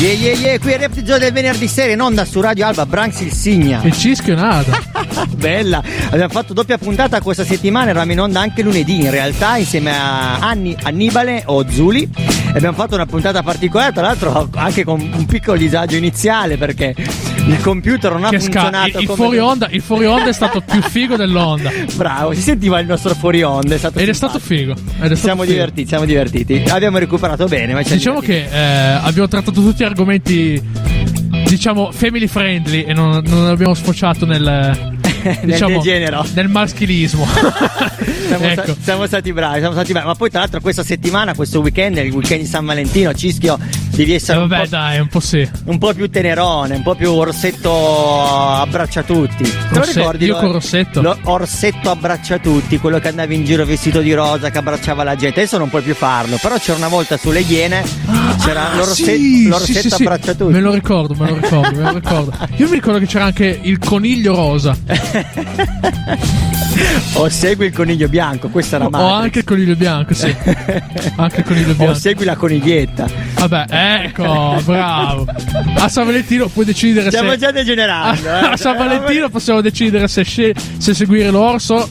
[0.00, 2.86] Yeah, yeah, yeah, qui è Repti Gio del venerdì sera in onda su Radio Alba,
[2.86, 3.80] Branks il Signa.
[3.82, 4.80] Il cischio è nada.
[5.36, 9.90] Bella, abbiamo fatto doppia puntata questa settimana, eravamo in onda anche lunedì in realtà insieme
[9.90, 12.08] a Anni, Annibale o Zuli
[12.54, 17.60] abbiamo fatto una puntata particolare, tra l'altro anche con un piccolo disagio iniziale perché il
[17.60, 19.16] computer non ha Che sca- funzionato il, il come...
[19.16, 21.70] fuori onda, il fuori onda è stato più figo dell'onda.
[21.94, 24.38] Bravo, si sentiva il nostro fuori onda, è stato Ed è simpatico.
[24.38, 24.72] stato figo.
[24.72, 25.52] Ed è stato Siamo figo.
[25.54, 26.62] divertiti, siamo divertiti.
[26.68, 28.58] Abbiamo recuperato bene, ma ci Diciamo che eh,
[29.02, 30.62] abbiamo trattato tutti argomenti,
[31.48, 34.96] diciamo, family friendly e non, non abbiamo sfociato nel.
[35.42, 36.24] diciamo, degenero.
[36.34, 37.26] nel maschilismo.
[38.28, 38.62] Siamo, ecco.
[38.62, 40.06] sta- siamo stati bravi, siamo stati bravi.
[40.06, 43.58] Ma poi, tra l'altro, questa settimana, questo weekend, il weekend di San Valentino, Cischio,
[43.90, 45.48] devi Eh, essere un, vabbè, po', dai, un po' sì.
[45.64, 47.72] un po' più tenerone, un po' più orsetto
[48.60, 49.44] abbraccia tutti.
[49.44, 50.26] Te lo ricordi?
[50.26, 51.00] io lo- con Rossetto?
[51.00, 55.16] lo- orsetto abbraccia tutti, quello che andava in giro vestito di rosa, che abbracciava la
[55.16, 55.40] gente.
[55.40, 56.36] Adesso non puoi più farlo.
[56.40, 57.82] Però c'era una volta sulle Iene,
[58.44, 60.02] c'era l'orse- Ah, Sì, l'orsetto sì, sì, sì.
[60.02, 60.52] abbraccia tutti.
[60.52, 62.32] Me lo ricordo, me lo ricordo, me lo ricordo.
[62.56, 64.76] Io mi ricordo che c'era anche il coniglio rosa.
[67.14, 69.22] o segui il coniglio bianco, questa era O Matrix.
[69.22, 70.34] anche il coniglio bianco, sì.
[71.16, 71.94] Anche il coniglio O bianco.
[71.94, 73.06] segui la coniglietta.
[73.34, 73.64] Vabbè,
[74.04, 75.26] ecco, bravo.
[75.76, 77.38] A San Valentino puoi decidere Stiamo se.
[77.38, 78.28] già degenerando.
[78.30, 78.52] a, eh.
[78.52, 81.88] a San Valentino possiamo decidere se, sce- se seguire l'orso.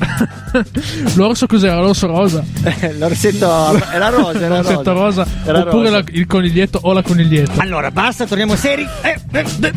[1.15, 1.79] l'orso cos'era?
[1.79, 2.43] L'orso rosa?
[2.97, 3.45] L'orsetto
[3.91, 5.23] era rosa, era L'orsetto rosa.
[5.23, 5.27] rosa.
[5.45, 5.97] Era oppure rosa.
[5.97, 7.61] la- il coniglietto o la coniglietta.
[7.61, 8.87] Allora, basta, torniamo seri.
[9.01, 9.17] Eh,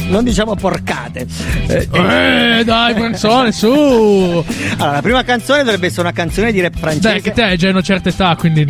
[0.08, 1.26] non diciamo porcate.
[1.66, 2.58] Eh, eh.
[2.60, 3.68] Eh, dai, canzone, su!
[3.70, 7.00] Allora, la prima canzone dovrebbe essere una canzone di rap francese.
[7.08, 8.66] Dai, che te hai già una certa età, quindi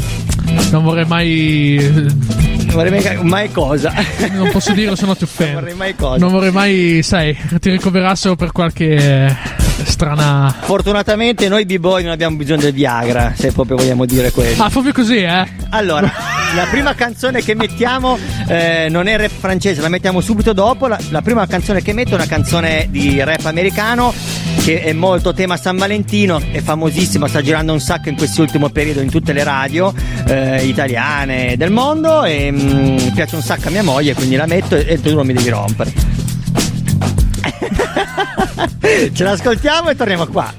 [0.71, 1.79] non vorrei mai.
[2.71, 3.93] Non vorrei mai, mai cosa.
[4.33, 5.61] Non posso dirlo, se no ti Non offendo.
[5.61, 6.19] vorrei mai cosa.
[6.19, 9.37] Non vorrei mai, sai, ti ricoverassero per qualche eh,
[9.85, 10.55] strana.
[10.61, 14.63] Fortunatamente noi b-boy non abbiamo bisogno del Viagra, se proprio vogliamo dire quello.
[14.63, 15.47] Ah, proprio così, eh?
[15.71, 16.11] Allora,
[16.55, 18.19] la prima canzone che mettiamo
[18.49, 20.87] eh, non è rap francese, la mettiamo subito dopo.
[20.87, 24.13] La, la prima canzone che metto è una canzone di rap americano
[24.63, 29.01] che è molto tema San Valentino, è famosissima, sta girando un sacco in quest'ultimo periodo
[29.01, 29.95] in tutte le radio
[30.27, 34.77] eh, italiane del mondo e mm, piace un sacco a mia moglie, quindi la metto
[34.77, 35.93] e, e tu non mi devi rompere.
[39.13, 40.53] Ce l'ascoltiamo e torniamo qua.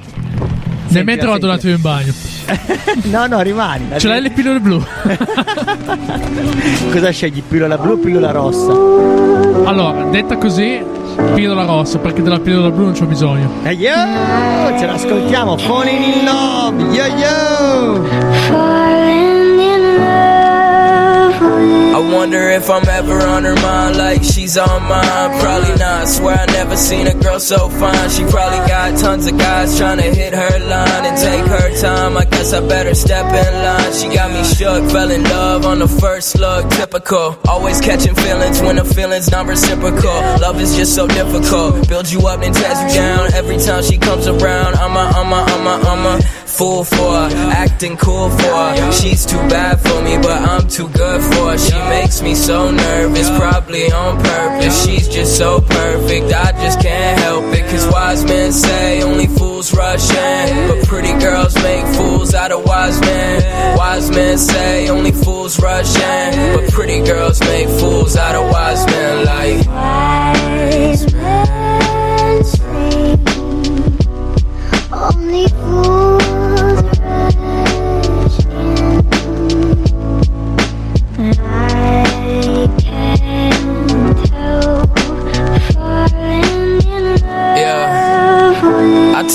[0.88, 2.31] Nel mentre vado un attimo in bagno.
[3.12, 3.88] No, no, rimani.
[3.98, 4.82] Ce l'hai le pillole blu?
[6.92, 7.42] Cosa scegli?
[7.42, 8.72] Pillola blu o pillola rossa?
[9.64, 10.84] allora, detta così,
[11.34, 13.50] pillola rossa, perché della pillola blu non c'ho bisogno.
[13.64, 13.94] E yo,
[14.78, 18.81] ce l'ascoltiamo, Falling in Love, yo yo!
[21.94, 25.42] I wonder if I'm ever on her mind like she's on mine.
[25.42, 26.08] Probably not.
[26.08, 28.10] Swear I never seen a girl so fine.
[28.10, 32.16] She probably got tons of guys trying to hit her line and take her time.
[32.16, 33.92] I guess I better step in line.
[33.92, 36.70] She got me shook, fell in love on the first look.
[36.72, 37.38] Typical.
[37.50, 40.20] Always catching feelings when the feelings not reciprocal.
[40.40, 41.90] Love is just so difficult.
[41.90, 43.34] Builds you up and tears you down.
[43.34, 47.12] Every time she comes around, I'm a, I'm a, I'm a, I'm a fool for
[47.14, 48.92] her, acting cool for her.
[48.92, 51.58] She's too bad for me, but I'm too good for her.
[51.58, 54.86] She makes me so nervous, probably on purpose.
[54.86, 57.70] She's just so perfect, I just can't help it.
[57.72, 62.66] Cause wise men say only fools rush in, but pretty girls make fools out of
[62.66, 63.78] wise men.
[63.78, 68.86] Wise men say only fools rush in, but pretty girls make fools out of wise
[68.88, 69.26] men.
[69.26, 71.11] Like, Wise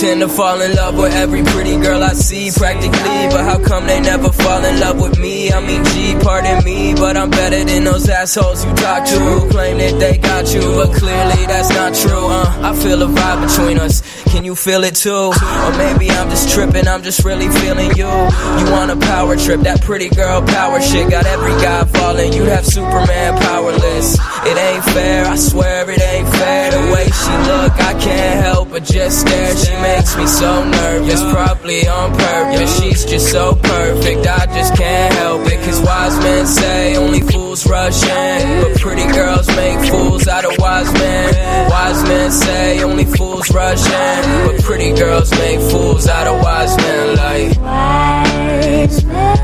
[0.07, 3.89] tend to fall in love with every pretty girl I see practically, but how come
[3.89, 5.51] they never fall in love with me?
[5.51, 9.51] I mean, G, pardon me, but I'm better than those assholes you talk to who
[9.51, 12.27] claim that they got you, but clearly that's not true.
[12.39, 13.97] Uh, I feel a vibe between us.
[14.31, 15.33] Can you feel it too?
[15.33, 18.07] Or maybe I'm just tripping, I'm just really feeling you.
[18.07, 22.33] You want a power trip, that pretty girl power shit got every guy falling.
[22.33, 24.15] You have Superman powerless.
[24.47, 26.71] It ain't fair, I swear it ain't fair.
[26.71, 29.57] The way she look, I can't help but just stare.
[29.57, 32.81] She makes me so nervous, probably on purpose.
[32.81, 35.59] She's just so perfect, I just can't help it.
[35.65, 40.59] Cause wise men say only fools rush in, but pretty girls make fools out of
[40.59, 41.71] wise men.
[41.71, 46.77] Wise men say only fools rush in, but pretty girls make fools out of wise
[46.77, 47.17] men.
[47.17, 49.37] Like, wise men.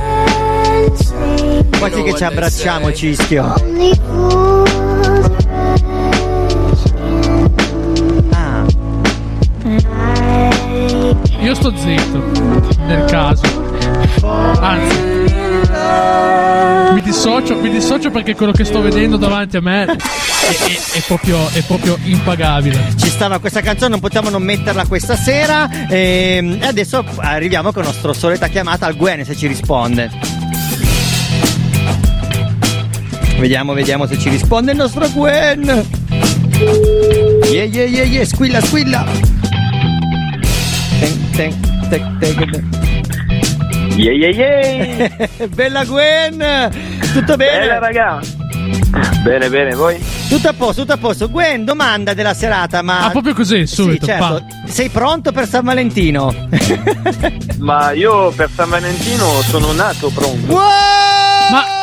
[1.79, 3.55] Quanti che ci abbracciamo, Cischio?
[3.61, 4.82] Only fools.
[11.43, 12.23] Io sto zitto,
[12.87, 13.43] nel caso.
[14.61, 14.97] Anzi,
[16.95, 21.01] mi dissocio, mi dissocio perché quello che sto vedendo davanti a me è, è- è
[21.07, 22.93] proprio, è proprio impagabile.
[22.97, 25.69] ci stava questa canzone, non potevamo non metterla questa sera.
[25.89, 30.11] ehm, E adesso arriviamo con la nostra solita chiamata al Gwen se ci risponde.
[33.39, 35.65] Vediamo, vediamo se ci risponde il nostro Gwen.
[37.51, 39.05] Yeah, yeah, yeah, yeah, squilla, squilla.
[41.35, 42.69] Ten, ten, ten, ten.
[43.97, 45.49] Yeah, yeah, yeah.
[45.55, 46.71] Bella Gwen!
[47.13, 47.59] Tutto bene?
[47.61, 48.21] Bella raga.
[49.23, 50.03] Bene, bene, voi?
[50.29, 51.31] Tutto a posto, tutto a posto.
[51.31, 53.07] Gwen, domanda della serata, ma...
[53.07, 54.05] Ah, proprio così, subito.
[54.05, 54.25] Sì, certo.
[54.25, 54.71] pa.
[54.71, 56.35] Sei pronto per San Valentino?
[57.59, 60.55] Ma io per San Valentino sono nato pronto.
[60.55, 61.82] Ma...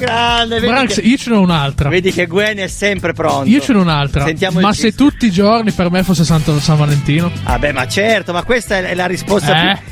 [0.00, 1.88] Grande, Branks, che, io ce n'ho un'altra.
[1.88, 3.48] vedi che Gwen è sempre pronto.
[3.48, 4.24] Io ce n'ho un'altra.
[4.24, 7.30] Sentiamo Ma se tutti i giorni per me fosse Santo San Valentino?
[7.44, 9.76] Vabbè, ma certo, ma questa è la risposta Eh?
[9.76, 9.88] più...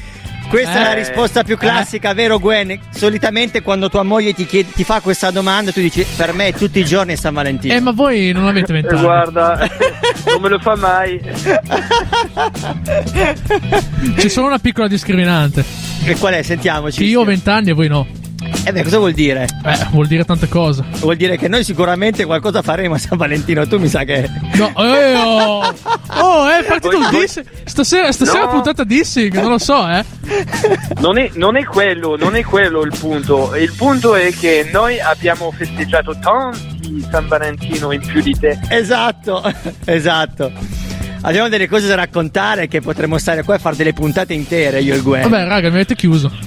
[0.48, 0.94] Questa è la Eh?
[0.94, 2.80] risposta più classica, vero Gwen?
[2.88, 6.78] Solitamente quando tua moglie ti, chiede- ti fa questa domanda tu dici per me tutti
[6.78, 7.74] i giorni è San Valentino.
[7.74, 9.02] Eh, ma voi non avete Eh, vent'anni.
[9.02, 9.58] guarda,
[10.26, 11.20] non me lo fa mai.
[14.16, 15.62] C'è solo una piccola discriminante.
[16.04, 16.42] E qual è?
[16.42, 16.96] Sentiamoci.
[16.98, 18.06] Che io ho vent'anni e voi no.
[18.64, 19.46] Eh beh, cosa vuol dire?
[19.64, 20.84] Eh, vuol dire tante cose.
[21.00, 23.66] Vuol dire che noi sicuramente qualcosa faremo a San Valentino.
[23.66, 24.28] Tu mi sa che.
[24.54, 25.74] No, eh, oh,
[26.18, 27.46] oh, è partito voi- dissing.
[27.64, 28.50] Stasera, stasera No.
[28.50, 30.04] puntata dissing, non lo so, eh.
[31.00, 33.54] Non è, non è quello, non è quello il punto.
[33.54, 38.58] Il punto è che noi abbiamo festeggiato tanti San Valentino in più di te.
[38.68, 39.42] Esatto,
[39.86, 40.52] esatto.
[41.22, 44.94] Abbiamo delle cose da raccontare che potremmo stare qua e fare delle puntate intere, io
[44.94, 45.28] e il Gwen.
[45.28, 46.30] Vabbè, raga, mi avete chiuso.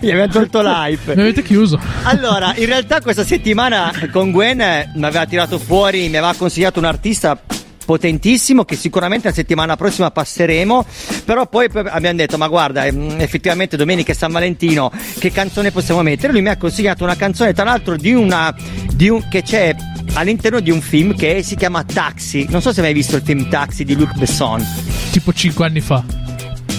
[0.00, 1.12] Mi abbiamo tolto Mi l'hype.
[1.12, 1.78] avete chiuso.
[2.04, 6.78] Allora, in realtà questa settimana con Gwen eh, mi aveva tirato fuori, mi aveva consigliato
[6.78, 7.38] un artista
[7.84, 10.86] potentissimo che sicuramente la settimana prossima passeremo
[11.24, 15.72] però poi poi abbiamo detto ma guarda ehm, effettivamente domenica è San Valentino che canzone
[15.72, 18.54] possiamo mettere lui mi ha consigliato una canzone tra l'altro di una
[18.94, 19.74] di un, che c'è
[20.14, 23.22] all'interno di un film che si chiama Taxi non so se hai mai visto il
[23.22, 24.64] film Taxi di Luc Besson
[25.10, 26.02] Tipo 5 anni fa.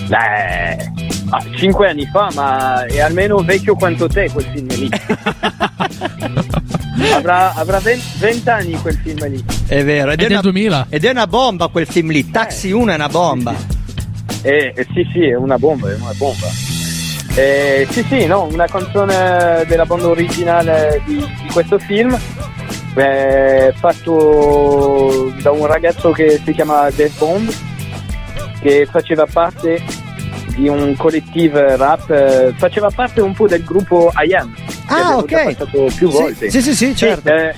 [0.10, 0.92] Eh,
[1.30, 4.90] ah, cinque anni fa, ma è almeno vecchio quanto te quel film lì.
[7.14, 9.44] avrà avrà 20 anni quel film lì.
[9.68, 10.88] è vero ed È è, del una, 2000.
[10.90, 13.54] ed è una bomba quel film lì Taxi 1 è una bomba
[14.42, 16.48] Eh, eh, sì, sì, è una bomba, è una bomba.
[17.36, 22.16] Eh, sì, sì, no, una canzone della banda originale di, di questo film,
[22.96, 27.52] eh, fatto da un ragazzo che si chiama Death Bomb,
[28.62, 29.82] che faceva parte
[30.56, 34.54] di un collettivo rap, eh, faceva parte un po' del gruppo I Am.
[34.54, 35.26] che Ah, abbiamo ok.
[35.28, 36.50] già passato più Sì, volte.
[36.52, 37.30] sì, sì, sì, certo.
[37.30, 37.56] eh,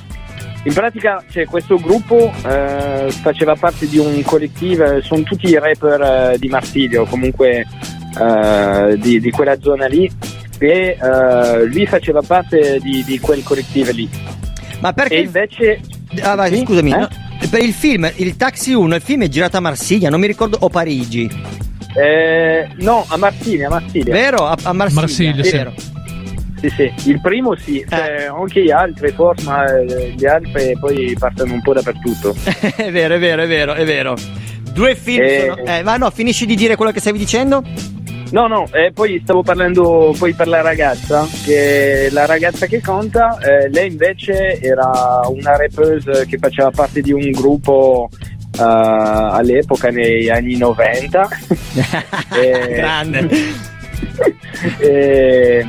[0.63, 6.31] in pratica cioè, questo gruppo eh, faceva parte di un collettivo, sono tutti i rapper
[6.33, 7.65] eh, di Marsiglio, comunque
[8.19, 10.09] eh, di, di quella zona lì,
[10.57, 10.97] e
[11.65, 14.09] lui faceva parte di, di quel collettivo lì.
[14.79, 15.79] Ma perché E invece...
[16.21, 16.63] Ah, vai, Sì?
[16.63, 16.97] scusami, Eh?
[16.97, 17.07] no,
[17.49, 20.57] per il film, il Taxi 1, il film è girato a Marsiglia, non mi ricordo,
[20.61, 21.29] o Parigi,
[21.97, 24.13] eh, no, a Marsiglia, a Marsiglia.
[24.13, 24.45] vero?
[24.45, 25.51] A, a Marsiglia, Marsiglia, sì.
[25.51, 25.73] vero.
[26.59, 31.15] Sì, sì, il primo sì, cioè, anche gli altri forse, ma eh, gli altri poi
[31.19, 32.35] partono un po' dappertutto.
[32.75, 34.15] è vero, è vero, è vero, è vero.
[34.73, 35.45] Due film Eh.
[35.55, 35.63] sono...
[35.69, 37.61] Eh, ma no, finisci di dire quello che stavi dicendo?
[38.35, 43.37] No, no, e poi stavo parlando poi per la ragazza, che la ragazza che conta,
[43.37, 50.27] eh, lei invece era una rapper che faceva parte di un gruppo eh, all'epoca, negli
[50.27, 51.29] anni 90.
[52.35, 52.73] Eh.
[52.75, 53.29] Grande.
[54.79, 55.65] e,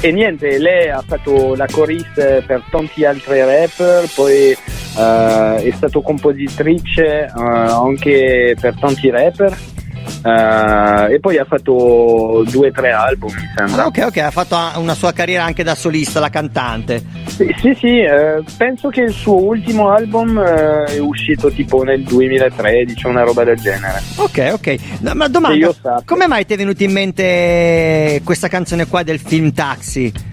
[0.00, 4.56] e niente, lei ha fatto la corista per tanti altri rapper, poi
[4.96, 9.80] eh, è stata compositrice eh, anche per tanti rapper.
[10.24, 13.84] Eh, e poi ha fatto due o tre album, mi sembra.
[13.84, 17.02] Ah, ok, ok, ha fatto una sua carriera anche da solista, la cantante.
[17.26, 22.02] Sì, sì, sì, eh, penso che il suo ultimo album eh, è uscito tipo nel
[22.02, 24.00] 2013, una roba del genere.
[24.16, 24.76] Ok, ok.
[25.00, 29.52] No, ma domanda, come mai ti è venuta in mente questa canzone qua del film
[29.52, 30.30] Taxi?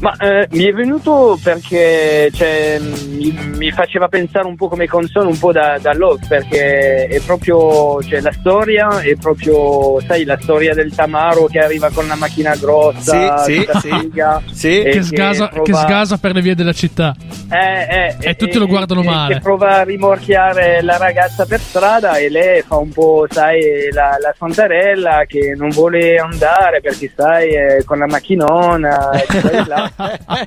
[0.00, 2.78] Ma eh, mi è venuto perché cioè,
[3.08, 7.20] mi, mi faceva pensare un po' come canzone, un po' da, da Lost, perché è
[7.20, 12.14] proprio cioè, la storia, è proprio, sai, la storia del Tamaro che arriva con la
[12.14, 13.88] macchina grossa, Sì, sì, sì.
[13.98, 14.80] figa, Sì.
[14.82, 17.16] e Che sgasa, che prova- sgasa per le vie della città.
[17.50, 19.34] eh, eh, E tutti lo guardano male.
[19.34, 24.16] Che prova a rimorchiare la ragazza per strada e lei fa un po', sai, la,
[24.20, 29.87] la santarella che non vuole andare perché, sai, con la macchinona e e là.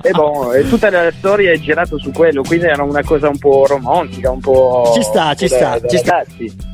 [0.02, 3.38] E boh, e tutta la storia è girata su quello, quindi era una cosa un
[3.38, 4.92] po' romantica, un po'...
[4.94, 6.24] Ci sta, ci sta, da ci sta.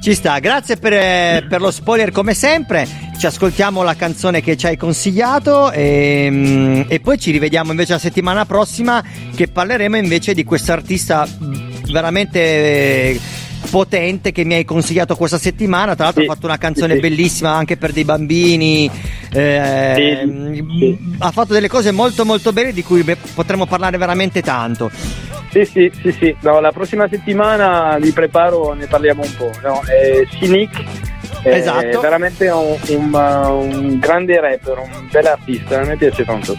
[0.01, 2.87] Ci sta, grazie per, eh, per lo spoiler come sempre.
[3.19, 7.95] Ci ascoltiamo la canzone che ci hai consigliato e, mm, e poi ci rivediamo invece
[7.95, 9.03] la settimana prossima
[9.35, 13.21] che parleremo invece di quest'artista mm, veramente eh,
[13.71, 15.95] potente che mi hai consigliato questa settimana.
[15.95, 18.91] Tra l'altro Sì, ha fatto una canzone sì, bellissima anche per dei bambini.
[19.33, 20.23] eh,
[20.79, 20.99] Sì.
[21.19, 24.91] Ha fatto delle cose molto molto belle di cui beh, potremmo parlare veramente tanto.
[25.51, 26.37] Sì, sì, sì, sì.
[26.41, 29.51] No, la prossima settimana vi preparo, ne parliamo un po'.
[29.63, 29.81] No?
[29.83, 30.83] È Cynic,
[31.43, 32.01] è Esatto.
[32.01, 36.57] veramente un, un, un grande rapper, un bel artista, a me piace tanto.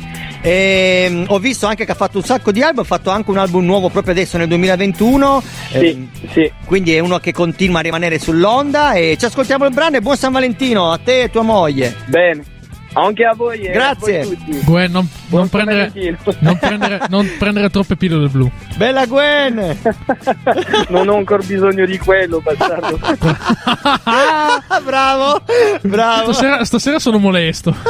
[0.50, 3.30] E, mm, ho visto anche che ha fatto un sacco di album, ha fatto anche
[3.30, 5.44] un album nuovo proprio adesso nel 2021.
[5.70, 6.52] Sì, ehm, sì.
[6.66, 10.18] quindi è uno che continua a rimanere sull'onda e ci ascoltiamo il brano e buon
[10.18, 11.96] San Valentino a te e tua moglie.
[12.08, 12.58] Bene.
[12.94, 14.22] Anche a voi e Grazie.
[14.22, 14.60] a voi tutti.
[14.64, 15.92] Gwen, non, non prendere,
[16.40, 18.50] non, prendere, non prendere troppe pillole blu.
[18.78, 19.56] Bella Gwen!
[20.90, 23.00] non ho ancora bisogno di quello, bastardo.
[24.84, 25.42] bravo,
[25.82, 26.34] bravo.
[26.34, 27.76] Stasera, stasera sono molesto.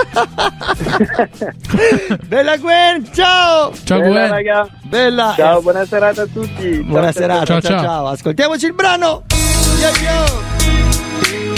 [2.28, 3.72] Bella Gwen, ciao!
[3.84, 4.30] Ciao Bella, Gwen.
[4.30, 4.68] raga.
[4.84, 5.34] Bella.
[5.36, 6.84] Ciao, buona serata a tutti.
[6.84, 8.08] Buona Ciao, serata, ciao Ciao, ciao.
[8.08, 9.24] Ascoltiamoci il brano.
[9.80, 11.49] Ciao, ciao.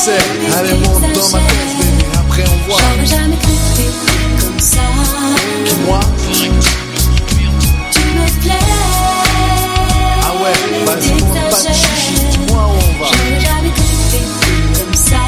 [0.00, 0.16] Sais,
[0.58, 2.80] allez monte dans ma tête, baby, après on voit.
[2.80, 4.80] J'aurais jamais cru que comme ça.
[5.86, 6.00] Moi,
[6.32, 6.48] Tu
[8.00, 8.52] me plais.
[10.22, 13.10] ah ouais, vas-y, monte pas de chichi, dis-moi où on va.
[13.12, 15.22] J'aurais jamais cru comme ça.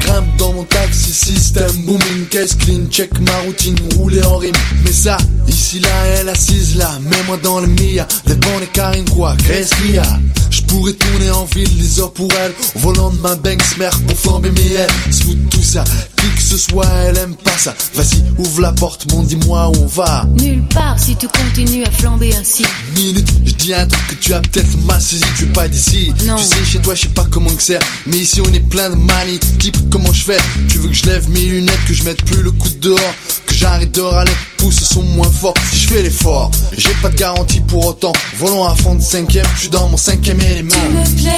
[0.00, 4.54] Grimpe dans mon taxi, système booming, caisse clean, check ma routine, rouler en rime.
[4.84, 5.16] Mais ça,
[5.46, 5.88] ici là,
[6.18, 9.98] elle assise là, mets-moi dans le mia, des bonnes et carines quoi, qu'est-ce qu'il y
[9.98, 10.18] a
[10.50, 13.98] Je pourrais tourner en ville, les heures pour elle, au volant de ma Banks mère
[14.06, 15.84] pour flamber mes ailes, sous tout ça,
[16.16, 17.74] qui que ce soit, elle aime pas ça.
[17.94, 20.26] Vas-y, ouvre la porte, mon dis-moi où on va.
[20.38, 22.64] Nulle part si tu continues à flamber ainsi.
[22.94, 26.12] minute, je dis un truc que tu as peut-être mal saisi, tu es pas d'ici.
[26.26, 26.36] Non.
[26.36, 28.90] Tu sais, chez toi, je sais pas comment que c'est, mais ici on est plein
[28.90, 29.38] de manie.
[29.58, 30.38] Type, comment je fais?
[30.68, 33.14] Tu veux que je lève mes lunettes, que je mette plus le coup de dehors,
[33.46, 35.54] que j'arrête de râler, pousse le son moins fort.
[35.70, 38.12] Si je fais l'effort, j'ai pas de garantie pour autant.
[38.36, 40.74] Volant à fond de cinquième, je suis dans mon cinquième élément.
[41.04, 41.36] Tu me plais.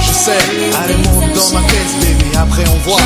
[0.00, 0.38] Je sais,
[0.82, 3.00] allez monte dans ma caisse, baby, après on voit.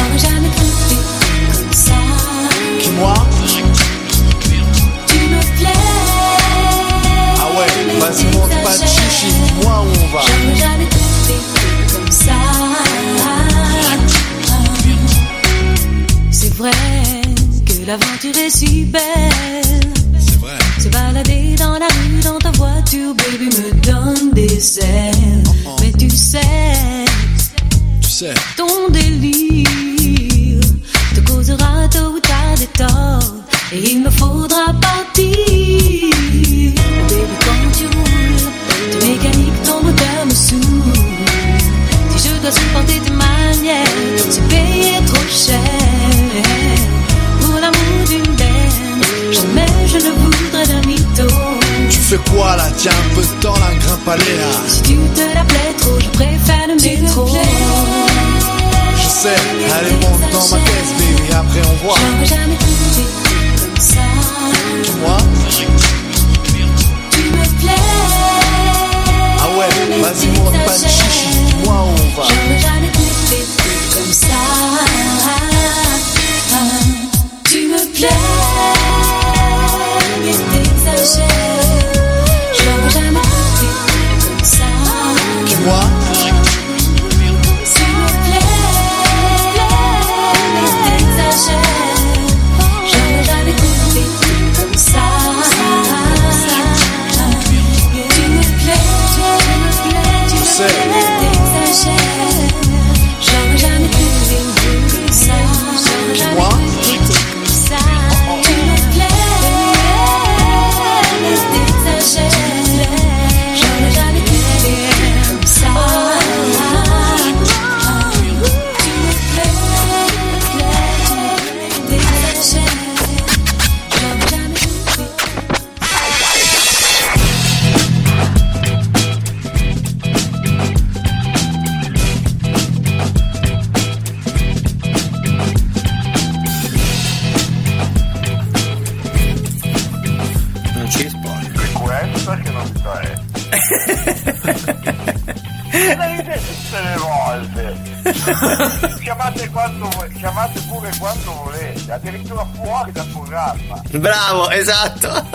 [153.99, 155.27] Bravo, esatto.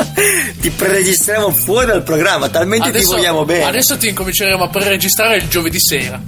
[0.59, 3.65] Ti preregistriamo fuori dal programma, talmente ti vogliamo bene.
[3.65, 6.21] adesso ti incominceremo a preregistrare il giovedì sera.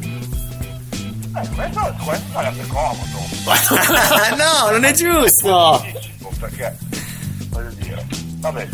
[1.33, 3.29] Eh, questo, questo sarebbe comodo.
[4.37, 5.85] no, non è giusto.
[6.39, 6.75] Perché,
[7.49, 8.05] voglio dire,
[8.37, 8.67] vabbè,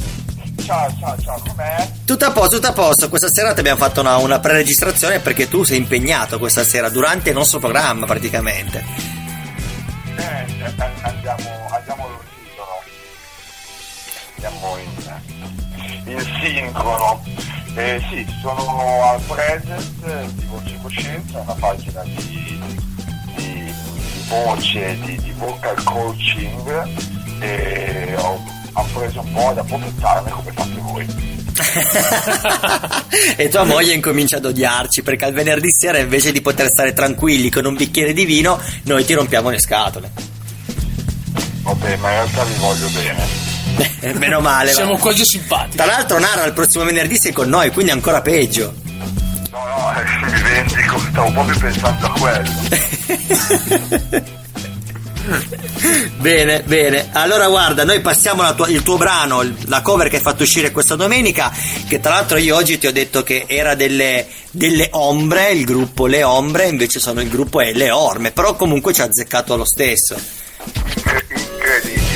[0.65, 1.87] ciao, ciao, ciao, com'è?
[2.05, 3.09] Tutto a posto, tutto a posto.
[3.09, 7.29] Questa sera ti abbiamo fatto una, una preregistrazione perché tu sei impegnato questa sera durante
[7.29, 9.16] il nostro programma praticamente.
[16.21, 17.23] In, in sincrono.
[17.75, 22.59] Eh, sì, sono al present di Voce Coscienza, una pagina di, di,
[23.35, 23.73] di
[24.27, 26.87] voce, di, di vocal coaching
[27.39, 28.43] e ho,
[28.73, 31.35] ho preso un po' ad approfittarne come fate voi.
[33.37, 37.49] e tua moglie incomincia ad odiarci perché al venerdì sera invece di poter stare tranquilli
[37.49, 40.11] con un bicchiere di vino, noi ti rompiamo le scatole.
[41.61, 43.46] Vabbè, ma in realtà vi voglio bene.
[44.13, 44.73] Meno male.
[44.73, 44.99] Siamo va.
[44.99, 45.77] quasi simpatici.
[45.77, 48.73] Tra l'altro, Nara, il prossimo venerdì sei con noi, quindi ancora peggio.
[49.51, 52.51] No, no, eh, mi vendico, stavo proprio pensando a quello.
[56.17, 57.09] bene, bene.
[57.11, 60.71] Allora guarda, noi passiamo la tua- il tuo brano, la cover che hai fatto uscire
[60.71, 61.51] questa domenica,
[61.87, 66.05] che tra l'altro io oggi ti ho detto che era delle, delle ombre, il gruppo
[66.07, 69.65] Le Ombre, invece sono il gruppo è Le Orme, però comunque ci ha azzeccato lo
[69.65, 70.15] stesso.
[70.63, 72.06] Incredibile.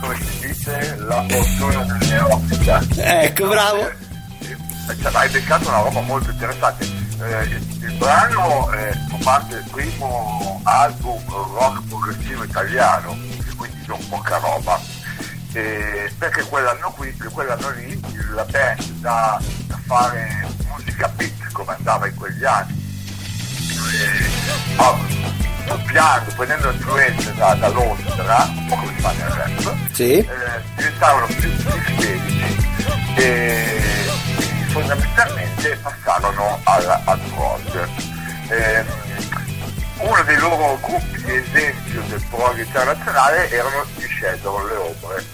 [0.00, 0.96] Come si dice?
[0.98, 2.82] La fortuna del neofita.
[2.96, 3.90] Ecco, bravo.
[5.00, 6.84] Cioè, hai beccato una roba molto interessante.
[6.84, 13.16] Eh, il, il brano eh, fa parte del primo album rock progressivo italiano,
[13.56, 14.80] quindi non poca roba.
[15.52, 18.00] Eh, perché quell'anno, qui, quell'anno lì
[18.34, 22.72] la band da, da fare musica beat come andava in quegli anni,
[23.92, 24.98] eh, ah,
[25.76, 30.18] doppiando, prendendo influenze da, da Londra, un po' come si fa nel rap, Sì.
[30.18, 30.26] eh,
[30.76, 32.70] diventavano più, felici
[33.16, 33.80] e
[34.70, 37.88] fondamentalmente passarono al, al prog.
[38.48, 38.86] Ehm,
[39.98, 45.24] uno dei loro gruppi di esempio del prog internazionale erano gli Shadow, le Ombre.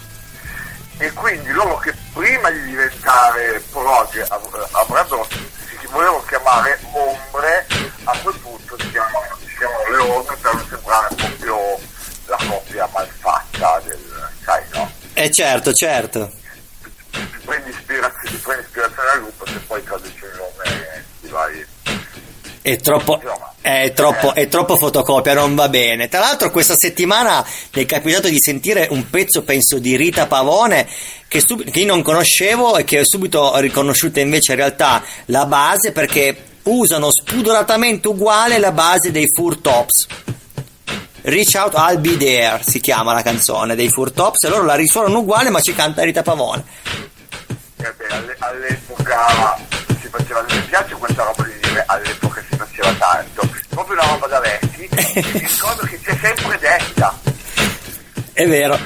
[1.01, 7.65] E quindi loro che prima di diventare prog av- avrebbero, si volevano chiamare ombre,
[8.03, 11.79] a quel punto si chiamano, si chiamano le ombre per sembrare proprio
[12.27, 14.91] la coppia malfatta del, sai no?
[15.13, 16.31] Eh certo, certo.
[17.11, 21.65] ti prendi ispirazione, ti prendi ispirazione dal gruppo se poi traduci il nome ti vai
[22.61, 23.19] È troppo,
[23.61, 26.07] è, troppo, è troppo fotocopia, non va bene.
[26.07, 30.87] Tra l'altro, questa settimana mi è capitato di sentire un pezzo, penso, di Rita Pavone
[31.27, 35.45] che, sub- che io non conoscevo e che ho subito riconosciuto invece in realtà la
[35.45, 40.07] base perché usano spudoratamente uguale la base dei Fur Tops.
[41.21, 44.75] Reach Out I'll Be There si chiama la canzone dei Fur Tops e loro la
[44.75, 46.63] risuonano uguale ma ci canta Rita Pavone.
[47.75, 49.57] Beh, alle- all'epoca
[50.01, 54.27] si faceva, mi piace questa roba di dire all'epoca si faceva tanto, proprio una roba
[54.27, 57.19] da vecchi, mi ricordo che c'è sempre detta,
[58.33, 58.77] È vero.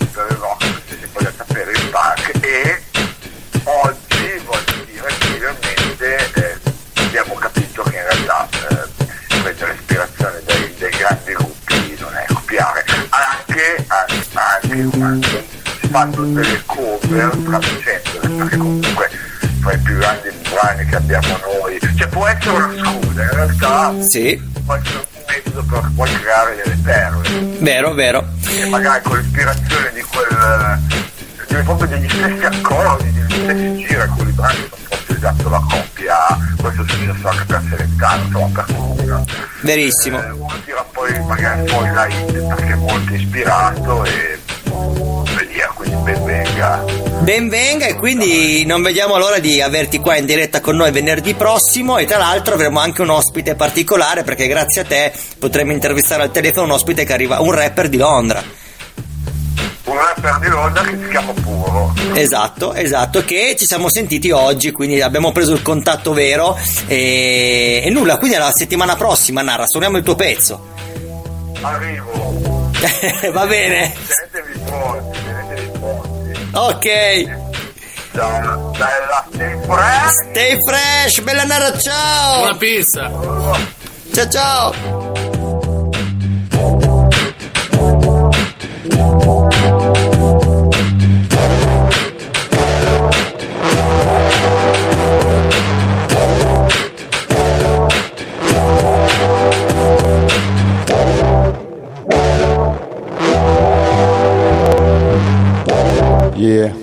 [11.26, 15.47] gruppi non è copiare, anche, anche, anche
[15.91, 19.10] fanno delle cover traducendole, perché comunque
[19.62, 24.02] fra i più grandi brani che abbiamo noi, cioè può essere una scusa, in realtà
[24.02, 24.41] Sì.
[24.65, 28.26] può essere un metodo per poi creare delle perle Vero, vero.
[28.47, 30.80] e magari con l'ispirazione di quel
[31.47, 34.90] di proprio degli stessi accordi, degli stessi giri, alcuni brani sono proprio
[35.21, 36.15] esatto la coppia,
[36.60, 39.23] questo successo anche per Celentano, insomma per fortuna.
[39.62, 40.19] Verissimo.
[40.19, 44.39] Eh, uno tira poi magari poi la hit perché è molto ispirato e
[45.51, 46.84] via, quindi ben venga.
[47.19, 51.36] Ben venga e quindi non vediamo l'ora di averti qua in diretta con noi venerdì
[51.36, 56.23] prossimo e tra l'altro avremo anche un ospite particolare perché grazie a te potremo intervistare
[56.23, 58.61] al telefono un ospite che arriva, un rapper di Londra.
[59.84, 61.94] Un rapper di Londra che si chiama Puro.
[62.13, 67.89] Esatto, esatto, che ci siamo sentiti oggi, quindi abbiamo preso il contatto vero e, e
[67.89, 70.67] nulla, quindi alla settimana prossima Narra, suoniamo il tuo pezzo.
[71.62, 72.70] Arrivo.
[73.34, 73.94] Va bene,
[74.32, 76.48] Tenetevi pronti, tenetevi pronti.
[76.52, 77.39] ok.
[78.12, 80.30] Da, bella stay fresh.
[80.30, 82.38] Stay fresh, bella Narra, ciao!
[82.39, 83.10] Buona pizza!
[84.13, 85.31] Ciao ciao!
[106.41, 106.73] Yeah.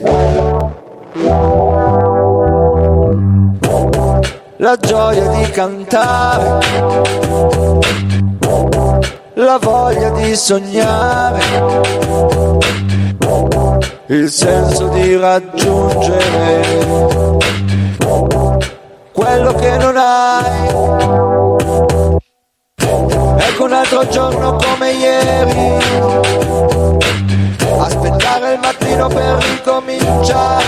[4.58, 6.64] La gioia di cantare,
[9.34, 11.40] la voglia di sognare,
[14.06, 16.60] il senso di raggiungere
[19.12, 20.68] quello che non hai.
[23.40, 26.87] Ecco un altro giorno come ieri
[27.78, 30.66] aspettare il mattino per ricominciare.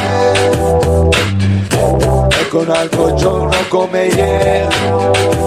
[2.29, 4.67] Ecco un altro giorno come ieri,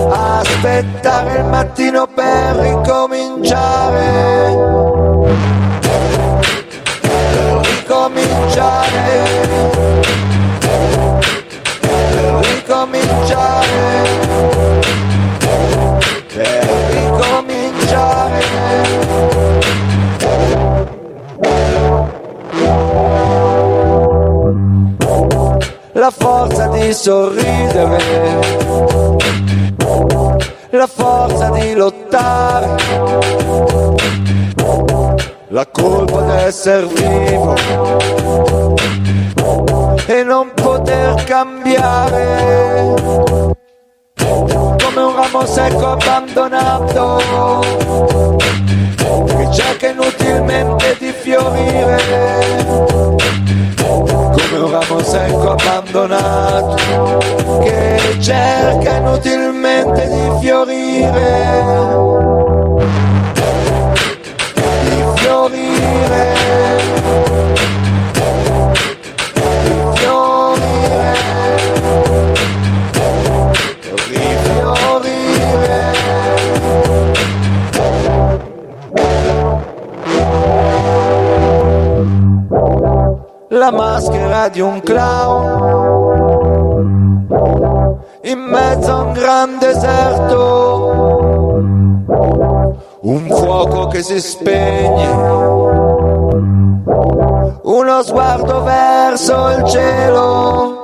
[0.09, 4.47] aspettare il mattino per ricominciare.
[7.61, 9.21] Ricominciare.
[9.21, 10.02] Ricominciare.
[27.03, 27.97] Sorridere,
[30.69, 32.77] la forza di lottare,
[35.49, 37.55] la colpa d'essere vivo.
[40.05, 42.95] E non poter cambiare.
[44.15, 47.19] Come un ramo secco abbandonato.
[49.25, 52.42] Che cerca inutilmente di fiorire
[54.93, 56.75] un secco abbandonato
[57.63, 62.12] che cerca inutilmente di fiorire
[84.49, 86.31] di un clown.
[88.23, 90.41] In mezzo a un gran deserto.
[93.01, 95.07] Un fuoco che si spegne.
[97.63, 100.81] Uno sguardo verso il cielo.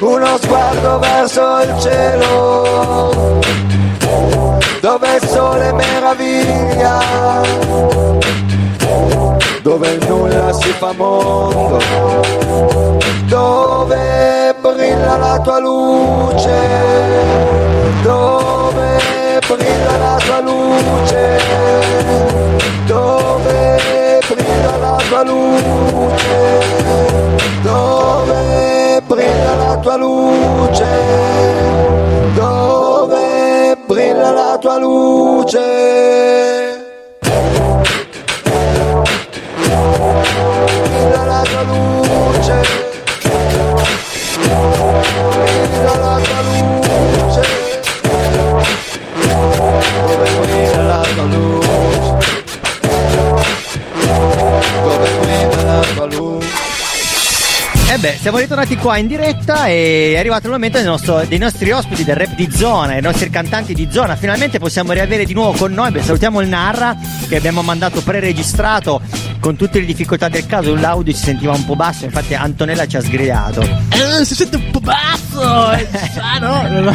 [0.00, 3.04] Uno sguardo verso il cielo.
[4.80, 6.98] Dove il sole meraviglia
[9.66, 11.80] dove nulla si fa mondo,
[13.24, 16.56] dove brilla la tua luce,
[18.02, 21.40] dove brilla la tua luce,
[22.86, 26.60] dove brilla la tua luce,
[27.62, 30.86] dove brilla la tua luce,
[32.34, 36.25] dove brilla la tua luce.
[58.86, 62.36] Qua in diretta e è arrivato il momento del nostro- dei nostri ospiti del rap
[62.36, 64.14] di zona, i nostri cantanti di zona.
[64.14, 65.90] Finalmente possiamo riavere di nuovo con noi.
[65.90, 66.96] Beh, salutiamo il Narra
[67.28, 69.00] che abbiamo mandato pre-registrato
[69.40, 70.76] con tutte le difficoltà del caso.
[70.76, 73.60] L'audio si sentiva un po' basso, infatti Antonella ci ha sgridato.
[73.60, 75.72] Eh, si sente un po' basso.
[75.72, 75.88] eh,
[76.22, 76.94] ah, no.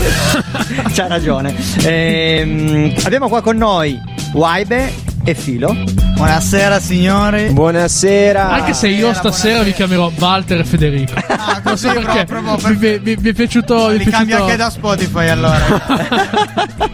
[0.93, 1.53] C'ha ragione.
[1.83, 3.99] Ehm, abbiamo qua con noi
[4.31, 4.93] Waibe
[5.25, 5.75] e Filo.
[6.21, 7.49] Buonasera signori.
[7.49, 8.47] Buonasera.
[8.51, 11.13] Anche se io stasera vi chiamerò Walter e Federico.
[11.15, 12.25] Ah, Non so così perché.
[12.25, 13.87] proprio, proprio Mi, mi- mi è piaciuto.
[13.87, 14.43] Mi è Li cambia piaciuto...
[14.43, 15.59] anche da Spotify allora.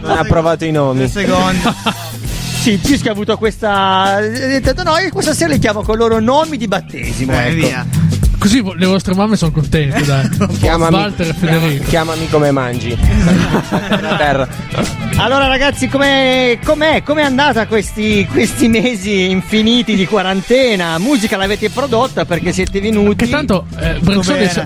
[0.00, 1.00] Non ha provato i nomi.
[1.00, 1.60] Due secondi.
[2.60, 4.18] Sì, Cischi ha avuto questa.
[4.22, 7.32] Detto no, io questa sera li chiamo con i loro nomi di battesimo.
[7.32, 7.54] Eh, ecco.
[7.54, 7.86] via.
[8.38, 10.26] Così le vostre mamme sono contente, dai.
[10.58, 11.84] Chiamami, Walter e Federico.
[11.86, 12.96] chiamami come mangi.
[14.16, 14.48] Terra.
[15.20, 20.96] Allora, ragazzi, com'è, com'è, com'è andata questi, questi mesi infiniti di quarantena?
[20.98, 23.24] Musica l'avete prodotta perché siete venuti.
[23.24, 23.98] Che tanto eh,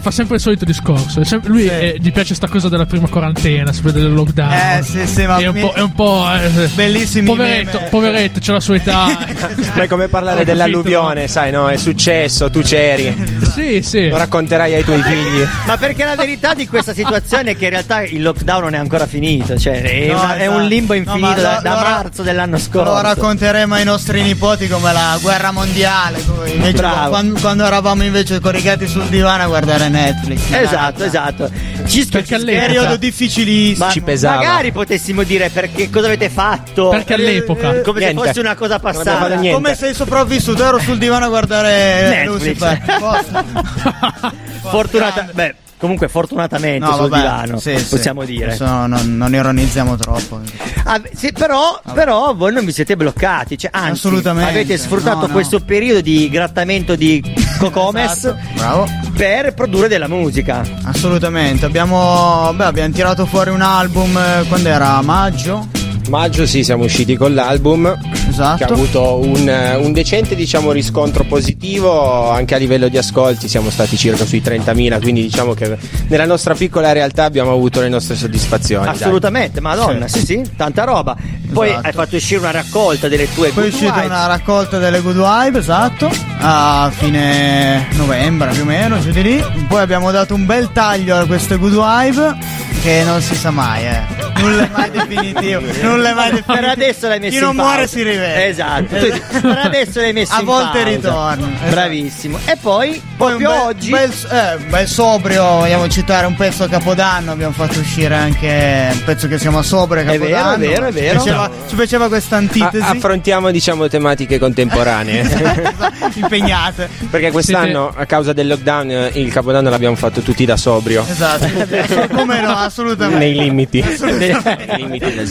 [0.01, 1.23] fa sempre il solito discorso.
[1.23, 1.69] È sem- lui Sì.
[1.69, 4.53] eh, gli piace sta cosa della prima quarantena, sempre del lockdown.
[4.53, 5.73] Eh, sì, sì, ma È un mi- po'.
[5.73, 7.88] È un po' eh, Bellissimi Poveretto, meme.
[7.88, 9.07] poveretto, c'ha la sua età.
[9.75, 11.69] È come parlare dell'alluvione, sai, no?
[11.71, 13.38] È successo, tu c'eri.
[13.55, 14.09] Sì, sì.
[14.11, 15.47] Lo racconterai ai tuoi figli.
[15.67, 18.79] Ma perché la verità di questa situazione è che in realtà il lockdown non è
[18.79, 21.74] ancora finito, cioè è, No, una- è un limbo No, infinito ma da, lo- da
[21.74, 22.92] lo marzo dell'anno scorso.
[22.92, 26.22] Lo racconteremo ai nostri nipoti come la guerra mondiale.
[26.24, 27.09] come invece Bravo.
[27.11, 30.40] quando, quando eravamo invece coricati sul divano a guardare Netflix.
[30.50, 31.50] Esatto, esatto.
[31.87, 33.87] Cisco Perché ci all'epoca- Periodo difficilissimo.
[33.87, 34.37] Ma Ci pesava.
[34.37, 36.88] magari potessimo dire perché cosa avete fatto?
[36.90, 37.81] Perché all'epoca.
[37.81, 38.20] Come Niente.
[38.20, 39.37] se fosse una cosa passata.
[39.50, 40.64] Come sei sopravvissuto?
[40.64, 42.61] Ero sul divano a guardare Netflix.
[42.61, 42.81] Lucifer.
[44.70, 47.88] Fortunata, beh, comunque fortunatamente No, sul vabbè, divano, sì, sì.
[47.97, 48.45] possiamo dire.
[48.45, 50.40] Adesso non, non ironizziamo troppo.
[50.85, 54.51] Ah, sì, però, però voi non vi siete bloccati, cioè, anzi, Assolutamente.
[54.51, 55.33] avete sfruttato No, no.
[55.33, 57.21] questo periodo di grattamento di
[57.59, 58.87] cocomes Esatto.
[59.16, 60.62] Per produrre della musica.
[60.85, 61.66] Assolutamente.
[61.66, 65.66] Abbiamo, beh, abbiamo tirato fuori un album eh, quando era maggio.
[66.09, 67.97] Maggio sì, siamo usciti con l'album
[68.29, 68.57] Esatto.
[68.57, 73.49] che ha avuto un, eh, un decente diciamo, riscontro positivo anche a livello di ascolti,
[73.49, 75.77] siamo stati circa sui 30.000, quindi diciamo che
[76.09, 78.85] nella nostra piccola realtà abbiamo avuto le nostre soddisfazioni.
[78.85, 78.95] dai.
[78.95, 80.25] Assolutamente, madonna, sì.
[80.25, 81.17] sì, tanta roba.
[81.53, 81.87] Poi Esatto.
[81.87, 84.07] hai fatto uscire una raccolta delle tue Poi è good uscita vibes.
[84.11, 86.11] una raccolta delle Good Vibe, esatto,
[86.41, 89.45] a fine novembre più o meno, giù di lì.
[89.69, 92.37] Poi abbiamo dato un bel taglio a queste Good Vibe
[92.83, 94.21] che non si sa mai, eh.
[94.38, 95.61] Nulla è mai definitivo.
[95.83, 96.55] Nulla è mai definitivo.
[96.55, 98.47] Per adesso l'hai messo Chi non in muore si rivede.
[98.47, 98.97] Esatto.
[98.97, 101.47] Per adesso l'hai messo A in volte ritorna.
[101.53, 101.71] Esatto.
[101.71, 102.38] Bravissimo.
[102.45, 106.64] E poi, Poi un proprio bel, oggi bel, eh, bel sobrio, vogliamo citare un pezzo
[106.64, 110.35] a Capodanno, abbiamo fatto uscire anche un pezzo che si chiama Sobrio a È vero,
[110.35, 110.55] Capodanno.
[110.64, 111.18] è vero, è vero.
[111.18, 112.85] Ci piaceva, ci piaceva questa A- antitesi.
[112.85, 115.61] affrontiamo diciamo tematiche contemporanee
[116.14, 116.88] impegnate.
[117.11, 121.47] perché quest'anno a causa del lockdown eh, il capodanno l'abbiamo fatto tutti da sobrio Esatto.
[122.14, 123.18] Come no, assolutamente.
[123.18, 124.21] nei limiti Assolutamente.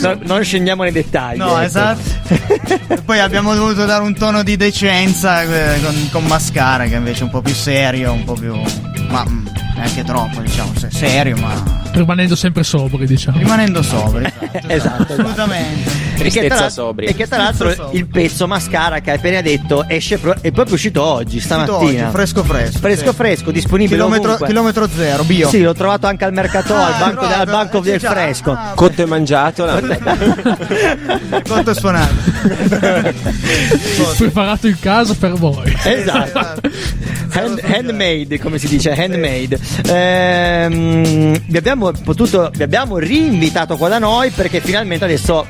[0.02, 1.38] No, non scendiamo nei dettagli.
[1.38, 1.62] No, ecco.
[1.62, 2.02] esatto.
[3.06, 7.24] Poi abbiamo dovuto dare un tono di decenza eh, con, con Mascara, che invece è
[7.24, 8.56] un po' più serio, un po' più.
[9.10, 9.26] ma
[9.82, 13.38] neanche troppo, diciamo, se- serio, ma Rimanendo sempre sobri, diciamo.
[13.38, 14.30] rimanendo sobrio.
[14.68, 15.14] Esatto.
[15.14, 15.90] Assolutamente.
[16.22, 17.10] E che, tra Tristezza sobria.
[17.10, 20.76] e che tra l'altro il pezzo mascara che hai appena detto esce pro- è proprio
[20.76, 22.06] uscito oggi, stamattina.
[22.06, 22.78] Oggi, fresco fresco.
[22.80, 23.16] Fresco sì.
[23.16, 24.48] fresco, disponibile Chilometro, ovunque.
[24.48, 25.50] chilometro zero, bio.
[25.50, 28.10] Sì, l'ho trovato anche al mercato, Ah, al banco, proprio, al banco eh, del già.
[28.12, 28.52] fresco.
[28.52, 29.66] Ah, cotto e mangiato
[31.48, 32.14] Conto è suonato.
[34.18, 35.76] Preparato in casa per voi.
[35.84, 36.60] Esatto.
[37.34, 39.60] Hand- handmade, come si dice, handmade.
[39.86, 45.46] Ehm, vi abbiamo potuto, vi abbiamo rinvitato qua da noi perché finalmente adesso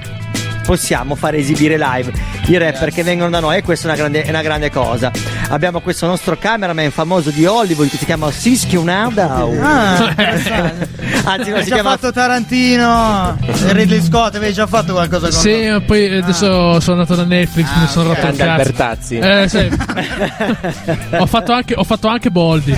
[0.63, 2.11] possiamo fare esibire live
[2.51, 5.11] i rapper che vengono da noi e questa è una grande, è una grande cosa.
[5.49, 9.57] Abbiamo questo nostro cameraman famoso di Hollywood che si chiama Siskio Nardau.
[9.61, 10.89] Ah, interessante.
[11.23, 15.29] Anzi, non Hai si già chiama fatto Tarantino e Ridley Scott, avevi già fatto qualcosa
[15.29, 18.49] con Sì, ma poi adesso sono andato da Netflix, mi sono rotto il cazzo.
[18.49, 19.17] Albertazzi.
[19.17, 19.69] Eh, sì.
[21.17, 22.75] ho, fatto anche, ho fatto anche Boldi.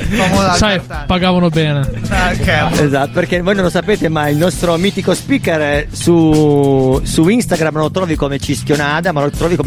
[0.56, 1.90] Sai, pagavano bene.
[2.10, 2.80] Ah, ok.
[2.80, 7.74] Esatto, perché voi non lo sapete, ma il nostro mitico speaker eh, su, su Instagram
[7.74, 9.63] non lo trovi come Cischionada, ma lo trovi come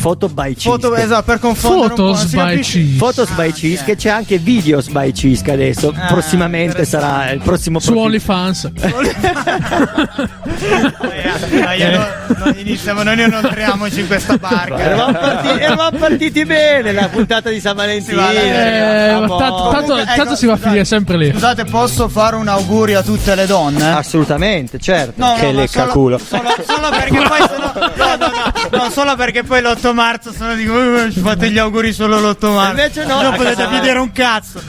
[0.00, 0.70] Photo by Cisca.
[0.70, 2.78] Foto, esatto, per confondere Photos by capisce.
[2.78, 2.96] Cheese.
[2.98, 3.88] Photos by Ah, Cisca ok.
[3.88, 5.92] e c'è anche Videos by Cisca adesso.
[5.96, 7.96] Ah, Prossimamente sarà il prossimo Su.
[7.96, 8.70] OnlyFans.
[12.56, 14.78] Iniziamo, noi non entriamoci in questa barca.
[14.78, 18.20] Eravamo partiti, eravamo partiti bene la puntata di San Valentino.
[18.30, 21.30] Eh, tanto, tanto- Comunque, tanto ecco, si va a finire sempre lì.
[21.30, 23.92] Scusate, posso fare un augurio a tutte le donne?
[23.94, 25.12] Assolutamente, certo.
[25.16, 26.18] No, Che no, lecca solo, culo.
[26.18, 28.30] Solo, solo perché poi sennò, no, no,
[28.70, 32.18] no, no, solo perché poi l'8 marzo sono dico "Eh, ci fate gli auguri solo
[32.20, 32.70] l'8 marzo.
[32.70, 34.60] Invece no, non potete più dire un cazzo.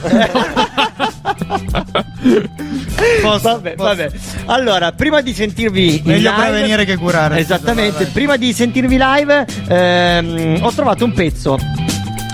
[3.22, 4.10] Posso- Vabbè, posso- vabbè.
[4.46, 7.38] Allora, prima di sentirvi Meglio live, prevenire che curare.
[7.38, 8.12] Esattamente, Scusa, vai, vai.
[8.12, 11.56] prima di sentirvi live, ehm, ho trovato un pezzo.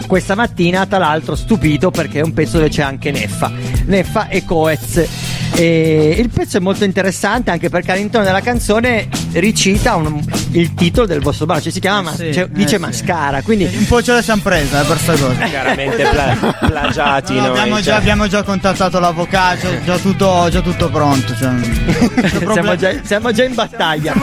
[0.07, 3.51] Questa mattina, tra l'altro, stupito perché è un pezzo dove c'è anche Neffa.
[3.87, 5.09] Neffa e Coez.
[5.55, 9.09] E il pezzo è molto interessante anche perché all'interno della canzone
[9.40, 10.22] ricita un-
[10.53, 12.79] il titolo del vostro brano, cioè si chiama, Eh sì, cioè, eh dice sì.
[12.79, 13.42] Mascara.
[13.42, 15.44] Quindi Un po' ce la siamo presa eh, per sta cosa.
[15.44, 17.83] chiaramente pla- plagiati No, abbiamo, cioè.
[17.83, 21.35] già, abbiamo già contattato l'avvocato, già, già tutto, già tutto pronto.
[21.37, 21.53] Cioè,
[22.53, 24.14] siamo già, siamo già in battaglia.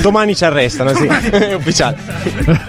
[0.00, 1.96] domani ci arrestano sì è ufficiale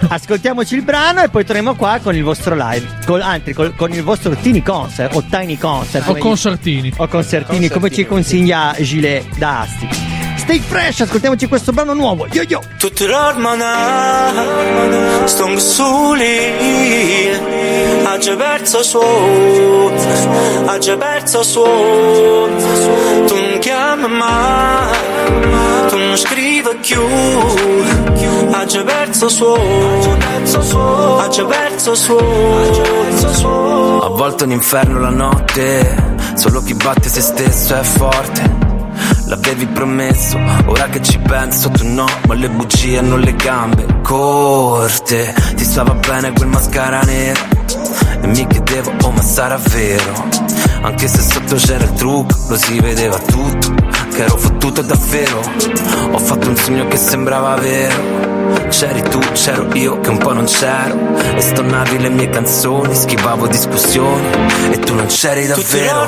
[0.08, 3.92] Ascoltiamoci il brano e poi torniamo qua con il vostro live, col, anzi col- con
[3.92, 6.08] il vostro Tiny Concert o Tiny Concert.
[6.08, 6.92] O concertini.
[6.96, 8.06] o concertini, come ci Concertini.
[8.06, 10.15] consiglia Gilet da Asti.
[10.46, 12.28] Stay fresh, ascoltiamoci questo brano nuovo.
[12.30, 12.60] Yo yo!
[12.78, 14.32] Tutti l'ormana
[15.24, 16.52] Stongo soli
[18.04, 19.90] Ha già perso suono
[20.66, 22.54] Ha già perso suono
[23.26, 24.94] Tu non chiami mai
[25.88, 27.02] Tu non scrivi più.
[28.52, 30.16] Ha già perso suono
[31.18, 37.74] Ha già perso suono A volte un inferno la notte Solo chi batte se stesso
[37.74, 38.65] è forte
[39.26, 45.34] L'avevi promesso, ora che ci penso tu no Ma le bugie hanno le gambe corte
[45.56, 47.40] Ti stava bene quel mascara nero
[48.20, 50.28] E mi chiedevo, oh ma sarà vero
[50.82, 53.74] Anche se sotto c'era il trucco, lo si vedeva tutto
[54.14, 55.40] Che ero fottuto davvero.
[56.12, 58.24] Ho fatto un sogno che sembrava vero.
[58.68, 61.18] C'eri tu, c'ero io che un po' non c'ero.
[61.34, 64.26] E stonavi le mie canzoni, schivavo discussioni.
[64.70, 66.06] E tu non c'eri davvero.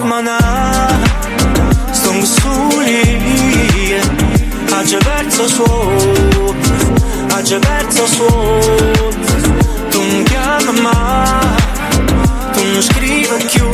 [4.88, 5.80] Aġe verso suo
[7.36, 8.60] Aġe verso suo
[9.90, 11.56] Tu non chiama mai
[12.54, 13.68] Tu non scrivi più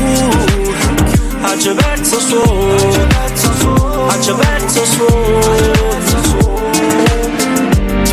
[1.52, 2.42] Aġe verso suo
[4.10, 5.14] Aġe verso suo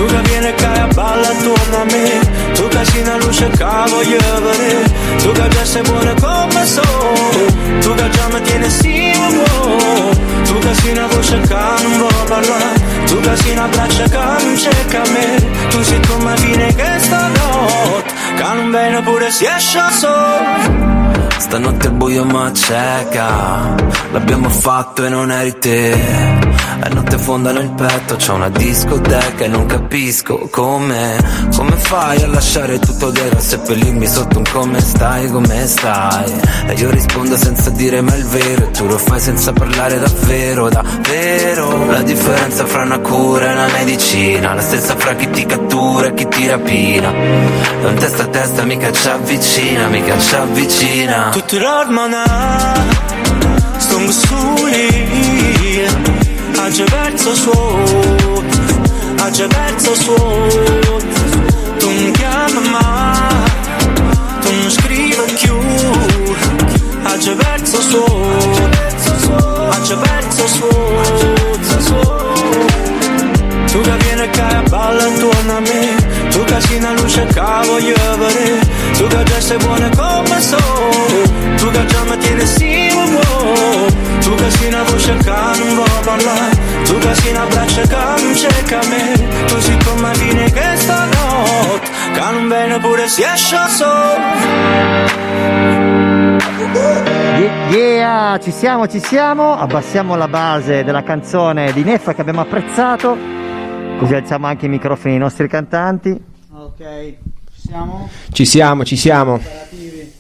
[0.02, 2.20] Tu che vieni e cai a balla attorno a me.
[2.56, 2.64] Tu
[3.02, 4.84] una luce che voglio vedere
[5.22, 6.82] Tu che già sei buona come so
[7.82, 10.10] Tu che già mi tieni sicuro
[10.46, 12.82] Tu una voce che non vuole parlare.
[13.06, 15.70] Tu una braccia che non cerca me.
[15.70, 18.14] Tu sei come fine che stanotte.
[18.38, 23.76] Che non viene pure si esce solo Stanotte è buio ma cieca.
[24.12, 29.48] L'abbiamo fatto e non eri te È notte fonda nel petto C'ho una discoteca e
[29.48, 31.18] non capisco come.
[31.56, 36.32] Come fai a lasciare tutto vero A seppellirmi sotto un come stai, come stai?
[36.68, 40.70] E io rispondo senza dire mai il vero E tu lo fai senza parlare davvero,
[40.70, 41.86] davvero.
[41.90, 46.14] La differenza fra una cura e una medicina La stessa fra chi ti cattura e
[46.14, 47.12] chi ti rapina.
[47.12, 51.30] Non testa a testa mica ci avvicina, mica ci avvicina.
[51.32, 52.74] Tutti l'ormana
[53.78, 55.41] Stong soli
[56.62, 57.84] Aġe verso suo
[59.26, 60.48] Aġe verso suo.
[61.80, 63.50] Tu non chiama mai
[64.42, 65.58] Tu non scrivi più
[67.14, 68.06] Aġe verso suo
[69.76, 70.70] Aġe verso suo.
[73.72, 75.82] Tu che vieni e a balla attorno a me.
[76.30, 78.60] Tu che sei una luce che voglio vedere
[78.98, 80.58] Tu che già sei buona come so
[81.58, 83.71] Tu che già mi tieni sicuro Tu
[84.68, 86.96] una voce che non vuole parlare Tu
[87.30, 92.80] una braccia che non cerca me Tu sei come fine che stanotte Che non viene
[92.80, 94.20] pure si esce solo
[97.40, 99.54] Ye- Yeah, ci siamo, ci siamo.
[99.58, 103.18] Abbassiamo la base della canzone di Neffa che abbiamo apprezzato.
[103.98, 106.10] Così alziamo anche i microfoni ai nostri cantanti.
[106.54, 106.78] Ok,
[107.54, 108.10] ci siamo?
[108.32, 109.34] Ci siamo, ci siamo.
[109.36, 110.14] Operativi.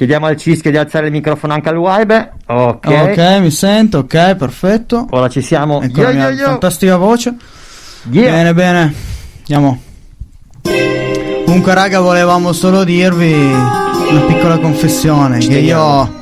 [0.00, 2.32] Chiediamo al Cischio di alzare il microfono anche al Waibe.
[2.46, 2.86] Ok.
[2.86, 5.06] Ok, mi sento, ok, perfetto.
[5.10, 5.82] Ora ci siamo.
[5.82, 6.44] Ecco Yo, la mia yo, yo.
[6.46, 7.34] fantastica voce.
[8.10, 8.30] Yeah.
[8.30, 8.94] Bene, bene.
[9.40, 9.82] Andiamo.
[11.44, 15.36] Comunque, raga, volevamo solo dirvi una piccola confessione.
[15.36, 16.19] Che io.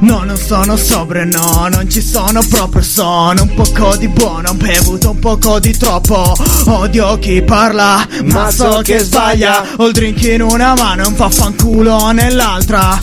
[0.00, 4.54] No, non sono sobrio, no, non ci sono proprio, sono un poco di buono, ho
[4.54, 6.34] bevuto un poco di troppo,
[6.66, 11.14] odio chi parla, ma so che sbaglia, ho il drink in una mano e un
[11.14, 12.98] vaffanculo nell'altra,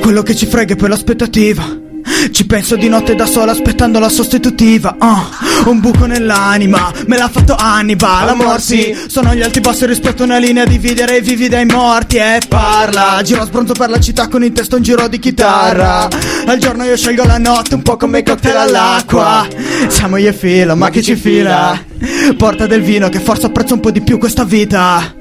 [0.00, 1.89] quello che ci frega è poi l'aspettativa.
[2.30, 5.28] Ci penso di notte da sola aspettando la sostitutiva Ah,
[5.66, 10.26] Un buco nell'anima, me l'ha fatto Hannibal A morsi, sono gli alti bassi rispetto a
[10.26, 14.28] una linea dividere i vivi dai morti E parla, giro a sbronzo per la città
[14.28, 16.08] con in testa un giro di chitarra.
[16.46, 19.46] Al giorno io scelgo la notte un po' come cocktail all'acqua.
[19.88, 21.89] Siamo io e filo, ma chi ci fila?
[22.36, 25.14] Porta del vino che forse apprezzo un po' di più questa vita.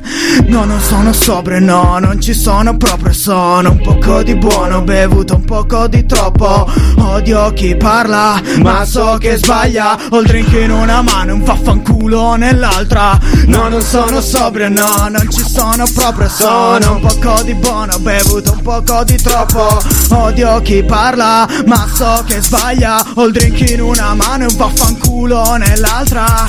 [0.46, 5.36] No, non sono sobrio, no, non ci sono proprio Sono un poco di buono, bevuto
[5.36, 6.72] un poco di troppo.
[6.98, 9.98] Odio chi parla, ma so che sbaglia.
[10.12, 13.20] Ho il drink in una mano e un vaffanculo nell'altra.
[13.48, 18.54] No, non sono sobrio, no, non ci sono proprio Sono un poco di buono, bevuto
[18.54, 19.82] un poco di troppo.
[20.12, 23.06] Odio chi parla, ma so che sbaglia.
[23.16, 26.46] Ho il drink in una mano e un vaffanculo nell'altra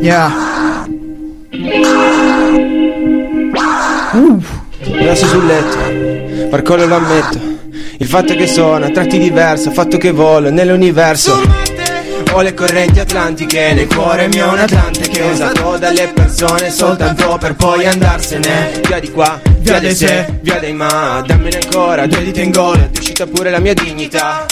[0.00, 0.52] Yeah
[5.02, 7.38] Adesso sul letto, Marcolo lo ammetto.
[7.98, 11.32] Il fatto che sono a tratti diverso, fatto che volo nell'universo.
[12.32, 17.36] Ho le correnti atlantiche nel cuore mio un atlante che è usato dalle persone soltanto
[17.38, 18.80] per poi andarsene.
[18.86, 22.88] Via di qua, via dei se, via dei ma, dammene ancora due dita in gola,
[22.90, 24.46] è uscita pure la mia dignità.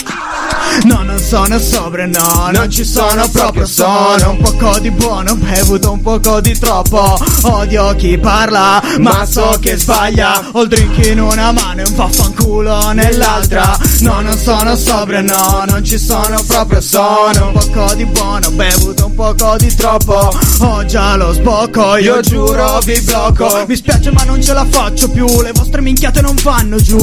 [0.83, 5.91] No, non sono sobrio, no, non ci sono proprio Sono un poco di buono, bevuto
[5.91, 11.19] un poco di troppo Odio chi parla, ma so che sbaglia Ho il drink in
[11.19, 16.79] una mano e un vaffanculo nell'altra No, non sono sobrio, no, non ci sono proprio
[16.79, 21.95] Sono un poco di buono, ho bevuto un poco di troppo Ho già lo sbocco,
[21.95, 26.21] io giuro vi blocco Mi spiace ma non ce la faccio più, le vostre minchiate
[26.21, 26.99] non vanno giù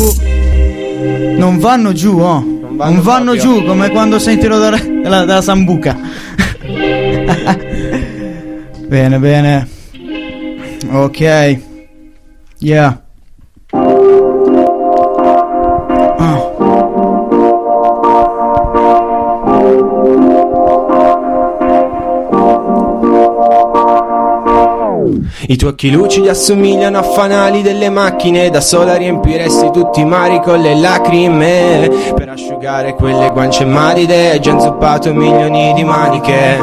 [1.38, 2.40] non vanno giù, oh.
[2.40, 3.36] Non vanno, proprio.
[3.36, 5.96] giù come quando tiro dalla, dalla, dalla sambuca.
[8.86, 9.68] bene, bene.
[10.90, 11.58] Ok.
[12.58, 13.07] Yeah.
[25.48, 30.40] I tuoi occhi lucidi assomigliano a fanali delle macchine Da sola riempiresti tutti i mari
[30.42, 31.90] con le lacrime.
[32.14, 36.58] Per asciugare quelle guance maride Hai già inzuppato milioni di maniche.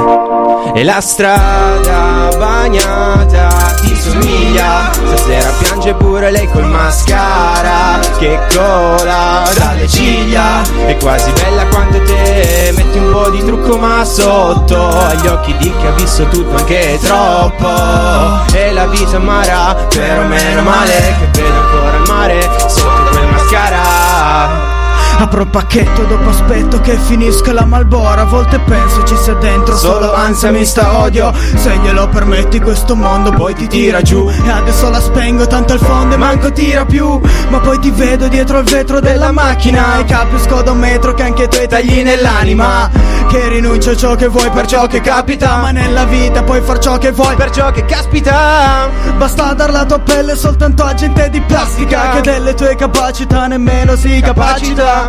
[0.74, 3.50] E la strada bagnata
[3.82, 5.50] ti somiglia Stasera
[5.86, 10.62] piange pure lei col mascara Che cola dalle ciglia.
[10.86, 15.72] È quasi bella quanto te Metti un po' di trucco ma sotto Agli occhi di
[15.78, 18.54] chi ha visto tutto anche troppo.
[18.54, 24.75] E la vita amara Però meno male che vedo ancora il mare Sotto quel mascara
[25.18, 28.22] Apro il pacchetto dopo aspetto che finisca la malbora.
[28.22, 31.34] A volte penso ci sia dentro solo ansia, mista, odio.
[31.56, 34.30] Se glielo permetti questo mondo poi ti tira giù.
[34.30, 37.20] E adesso la spengo tanto al fondo e manco tira più.
[37.48, 40.00] Ma poi ti vedo dietro il vetro della macchina.
[40.00, 42.90] E capisco da un metro che anche tu hai tagli nell'anima.
[43.28, 45.56] Che rinuncio a ciò che vuoi per ciò che capita.
[45.58, 48.90] Ma nella vita puoi far ciò che vuoi per ciò che caspita.
[49.18, 52.10] Basta dar la tua pelle soltanto a gente di plastica.
[52.16, 55.05] Che delle tue capacità nemmeno si capacita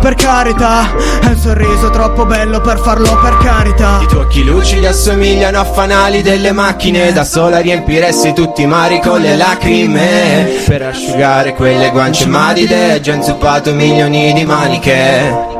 [0.00, 0.90] Per carità
[1.20, 4.00] È un sorriso troppo bello per farlo per carità.
[4.02, 7.12] I tuoi occhi lucidi assomigliano a fanali delle macchine.
[7.12, 10.62] Da sola riempiresti tutti i mari con le lacrime.
[10.66, 15.52] Per asciugare quelle guance madide già inzuppato milioni di maniche.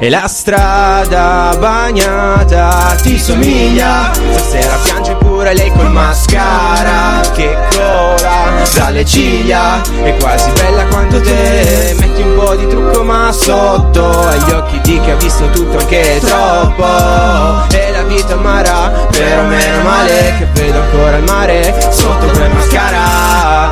[0.00, 4.10] E la strada bagnata ti somiglia.
[4.12, 11.96] Stasera piange pure lei col mascara Che cola dalle ciglia È quasi bella quanto te.
[11.98, 16.20] Metti un po' di trucco ma sotto Agli occhi di chi ha visto tutto anche
[16.20, 16.84] troppo.
[17.74, 23.69] E la vita amara Però meno male che vedo ancora il mare Sotto quel mascara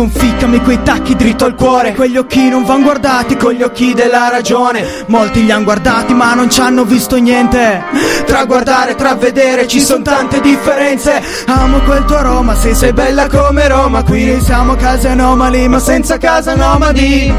[0.00, 1.92] Conficcami quei tacchi dritto al cuore.
[1.94, 5.04] Quegli occhi non van guardati con gli occhi della ragione.
[5.08, 7.82] Molti li han guardati ma non ci hanno visto niente.
[8.24, 11.22] Tra guardare e tra vedere ci sono tante differenze.
[11.48, 14.02] Amo quel tuo aroma, se sei bella come Roma.
[14.02, 17.30] Qui siamo case anomali ma senza casa nomadi.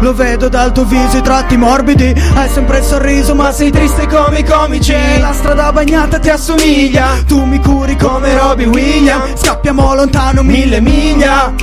[0.00, 2.12] Lo vedo dal tuo viso i tratti morbidi.
[2.34, 4.96] Hai sempre il sorriso ma sei triste come i comici.
[5.20, 7.10] La strada bagnata ti assomiglia.
[7.28, 9.40] Tu mi curi come Robbie Williams.
[9.40, 11.54] Scappiamo lontano mille miglia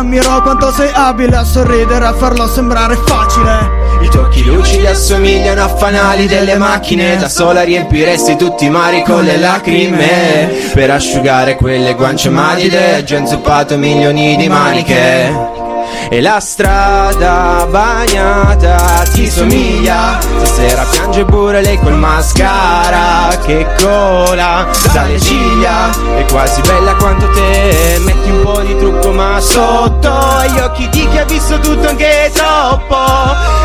[0.00, 3.68] Ammiro quanto sei abile a sorridere a farlo sembrare facile.
[4.00, 7.18] I tuoi occhi lucidi assomigliano a fanali delle macchine.
[7.18, 10.70] Da sola riempiresti tutti i mari con le lacrime.
[10.72, 15.59] Per asciugare quelle guance madide già inzuppato milioni di maniche
[16.08, 20.18] e la strada bagnata ti somiglia.
[20.20, 25.90] Stasera piange pure lei col mascara Che cola dalle ciglia.
[26.16, 30.10] È quasi bella quanto te Metti un po' di trucco ma sotto.
[30.10, 32.96] Agli occhi di chi ha visto tutto anche troppo.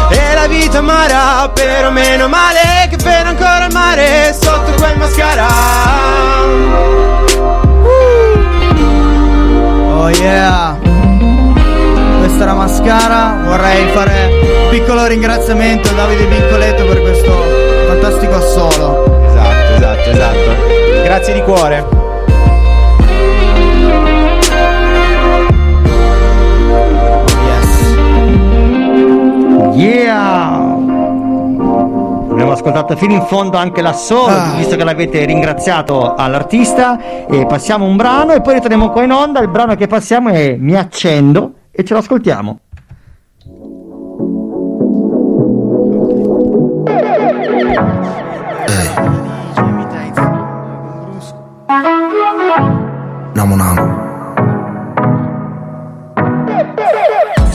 [0.09, 5.47] E la vita amara Però meno male che vedo ancora il mare Sotto quel mascara.
[9.97, 10.84] Oh yeah
[12.37, 14.29] La mascara Vorrei fare
[14.63, 17.31] un piccolo ringraziamento a Davide Vincoletto per questo
[17.87, 22.03] fantastico assolo Esatto, esatto, esatto Grazie di cuore
[29.73, 30.73] Yeah!
[32.31, 34.53] Abbiamo ascoltato fino in fondo anche l'assolo, Ah.
[34.57, 37.25] visto che l'avete ringraziato all'artista.
[37.27, 39.39] E passiamo un brano e poi ritorniamo qua in onda.
[39.39, 42.59] Il brano che passiamo è Mi accendo e ce lo ascoltiamo.
[53.33, 54.03] Namo namo.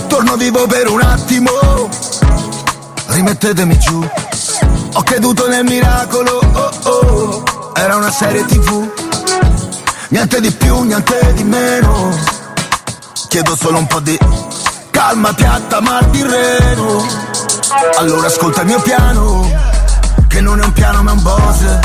[0.09, 1.51] Torno vivo per un attimo,
[3.07, 4.07] rimettetemi giù.
[4.93, 7.43] Ho creduto nel miracolo, oh oh,
[7.75, 8.87] era una serie tv.
[10.09, 12.40] Niente di più, niente di meno.
[13.31, 14.19] Chiedo solo un po' di
[14.91, 17.07] calma, piatta, mal di reno.
[17.99, 19.49] Allora ascolta il mio piano,
[20.27, 21.81] che non è un piano ma un Bose.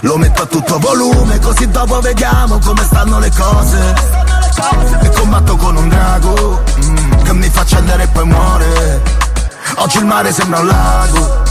[0.00, 3.94] Lo metto a tutto volume, così dopo vediamo come stanno le cose.
[5.02, 9.02] E combatto con un drago, mm, che mi fa accendere e poi muore.
[9.76, 11.42] Oggi il mare sembra un lago,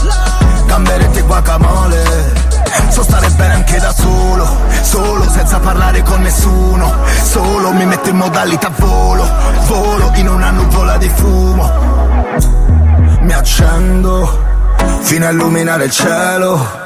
[0.66, 2.43] gamberetti e guacamole.
[2.88, 4.46] So stare bene anche da solo,
[4.82, 6.92] solo senza parlare con nessuno.
[7.22, 9.28] Solo mi metto in modalità volo,
[9.66, 11.70] volo in una nuvola di fumo.
[13.20, 14.42] Mi accendo
[15.00, 16.82] fino a illuminare il cielo.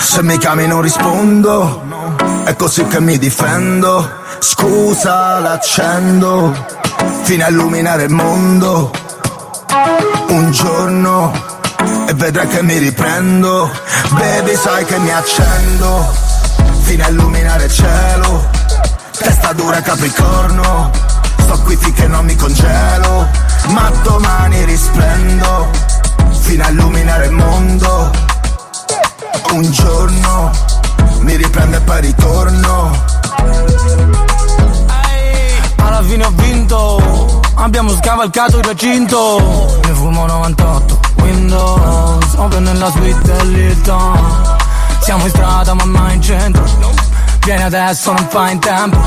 [0.00, 1.82] Se mi chiami non rispondo,
[2.44, 4.22] è così che mi difendo.
[4.38, 6.52] Scusa, l'accendo
[7.22, 8.90] fino a illuminare il mondo.
[10.28, 11.32] Un giorno
[12.06, 13.70] e vedrai che mi riprendo.
[14.10, 16.12] Baby, sai che mi accendo.
[16.82, 18.48] Fino a illuminare il cielo.
[19.18, 20.90] Testa dura Capricorno.
[21.38, 23.28] Sto qui finché non mi congelo.
[23.68, 25.68] Ma domani risplendo.
[26.40, 28.10] Fino a illuminare il mondo.
[29.52, 30.50] Un giorno
[31.20, 33.02] Mi riprendo e poi ritorno.
[35.76, 39.80] Alla fine ho vinto, abbiamo scavalcato il recinto.
[39.84, 44.56] Ne fumo 98, Windows, open nella suite dell'Hilton.
[45.00, 46.64] Siamo in strada ma mai in centro.
[47.44, 48.98] Vieni adesso, non fai in tempo.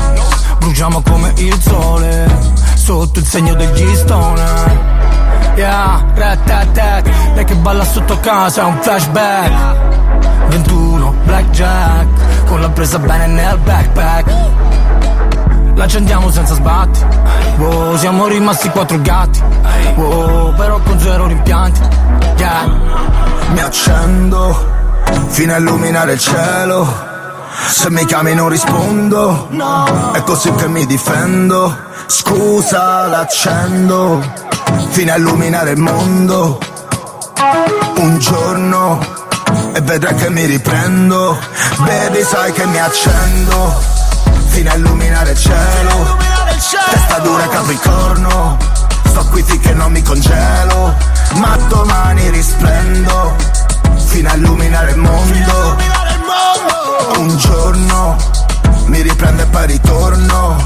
[0.58, 2.28] Bruciamo come il sole,
[2.74, 4.96] sotto il segno degli stoner.
[5.56, 9.86] Yeah, rat tat tat, lei che balla sotto casa, è un flashback.
[10.50, 14.30] 21, blackjack, con la presa bene nel backpack.
[15.78, 17.06] L'accendiamo senza sbatti.
[17.58, 19.40] Wow, Siamo rimasti quattro gatti.
[19.94, 21.80] Wow, Però con zero rimpianti.
[22.36, 22.66] Yeah.
[23.52, 24.66] Mi accendo
[25.28, 27.06] Fino a illuminare il cielo.
[27.68, 29.48] Se mi chiami non rispondo.
[30.14, 31.76] È così che mi difendo.
[32.08, 34.20] Scusa l'accendo
[34.88, 36.58] Fino a illuminare il mondo.
[37.98, 38.98] Un giorno
[39.74, 41.38] E vedrai che mi riprendo.
[41.84, 43.97] Baby sai che mi accendo
[44.58, 46.16] Fino a illuminare il cielo.
[46.90, 48.56] Testa dura Capricorno
[49.04, 50.96] Sto qui finché non mi congelo.
[51.36, 53.36] Ma domani risplendo
[54.06, 55.76] Fino a illuminare il mondo.
[57.18, 58.16] Un giorno
[58.86, 60.56] Mi riprendo e poi ritorno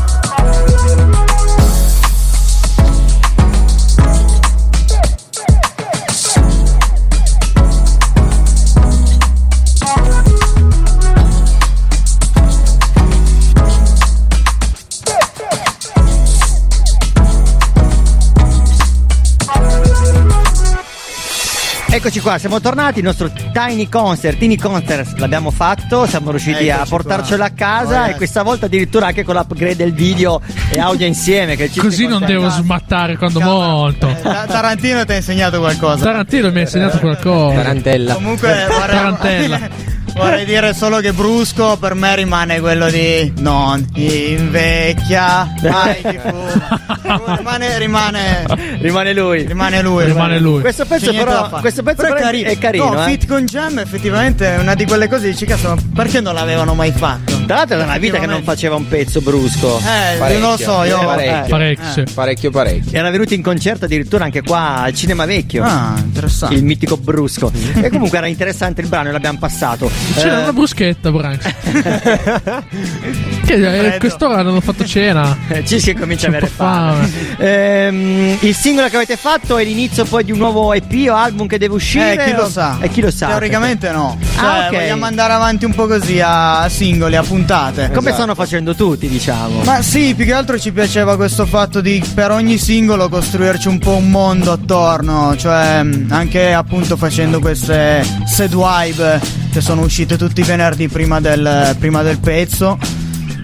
[22.05, 26.79] Eccoci qua, siamo tornati, il nostro Tiny Concert, Tiny Concert l'abbiamo fatto, siamo riusciti a
[26.79, 30.81] Eccoci portarcelo a casa Oh, e questa volta addirittura anche con l'upgrade del video e
[30.81, 31.55] audio insieme.
[31.55, 34.13] Che ci Così non devo smattare quando monto.
[34.21, 36.03] Ta- Tarantino ti ha insegnato qualcosa.
[36.03, 37.55] Tarantino mi ha insegnato qualcosa.
[37.55, 38.15] Tarantella.
[38.15, 39.61] Comunque Tarantella.
[40.15, 47.37] vorrei dire solo che Brusco per me rimane quello di non invecchia mai chi fuma.
[47.37, 48.45] rimane, rimane,
[48.81, 49.45] Rimane lui.
[49.47, 50.05] rimane lui.
[50.05, 50.61] Rimane lui.
[50.61, 53.11] Questo pezzo però- questo pezzo Però però è carino, No, eh.
[53.11, 56.93] Fit con Jam effettivamente è una di quelle cose dici cazzo, perché non l'avevano mai
[56.93, 57.41] fatto?
[57.47, 59.79] Tra l'altro è una vita che non faceva un pezzo brusco.
[59.79, 61.45] Eh, Parecchio, non lo so, io parecchio.
[61.45, 61.49] eh.
[61.49, 62.15] Parecchio, sì.
[62.15, 62.99] Parecchio parecchio.
[62.99, 65.63] Era venuto in concerto addirittura anche qua al Cinema Vecchio.
[65.65, 66.55] Ah, interessante.
[66.55, 67.51] Il mitico Brusco.
[67.75, 69.91] e comunque era interessante il brano e l'abbiamo passato.
[70.15, 71.55] C'era Eh, una bruschetta, Branks.
[73.45, 75.37] che eh, quest'ora hanno fatto cena.
[75.49, 77.07] Eh, Ci si comincia a avere fame.
[77.07, 77.37] fame.
[77.39, 81.47] Ehm, il singolo che avete fatto è l'inizio poi di un nuovo EP o album
[81.47, 82.15] che deve uscire?
[82.15, 82.79] Eh, chi lo sa?
[82.81, 83.29] E chi lo sa?
[83.29, 84.19] Teoricamente no.
[84.35, 84.71] Cioè, Ah, ok.
[84.75, 87.87] vogliamo andare avanti un po' così a singoli, a puntate.
[87.89, 88.15] Come Esatto.
[88.15, 89.63] stanno facendo tutti, diciamo.
[89.65, 93.79] Ma sì, più che altro ci piaceva questo fatto di per ogni singolo costruirci un
[93.79, 99.21] po' un mondo attorno, cioè anche appunto facendo queste sad vibe
[99.53, 102.79] che sono uscite tutti i venerdì prima del, prima del pezzo.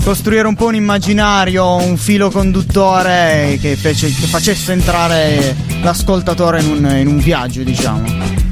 [0.02, 6.70] Costruire un po' un immaginario, un filo conduttore che, fece- che facesse entrare l'ascoltatore in
[6.70, 8.06] un, in un viaggio, diciamo.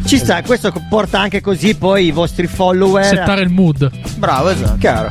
[0.04, 3.04] Ci sta, questo porta anche così poi i vostri follower.
[3.04, 3.90] Settare il mood.
[4.16, 4.76] Bravo, esatto.
[4.78, 5.10] Chiaro.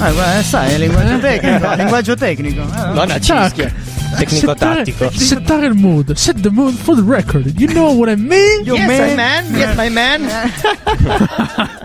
[0.00, 2.62] Eh, sai, è linguaggio tecnico, linguaggio tecnico.
[2.62, 2.92] eh.
[2.92, 3.72] Donna cischia.
[4.16, 5.10] Tecnico Settare, tattico.
[5.12, 6.12] settare il mood.
[6.14, 7.52] Set the mood for the record.
[7.58, 8.64] You know what I mean?
[8.64, 10.28] yes, my man, yes, my man.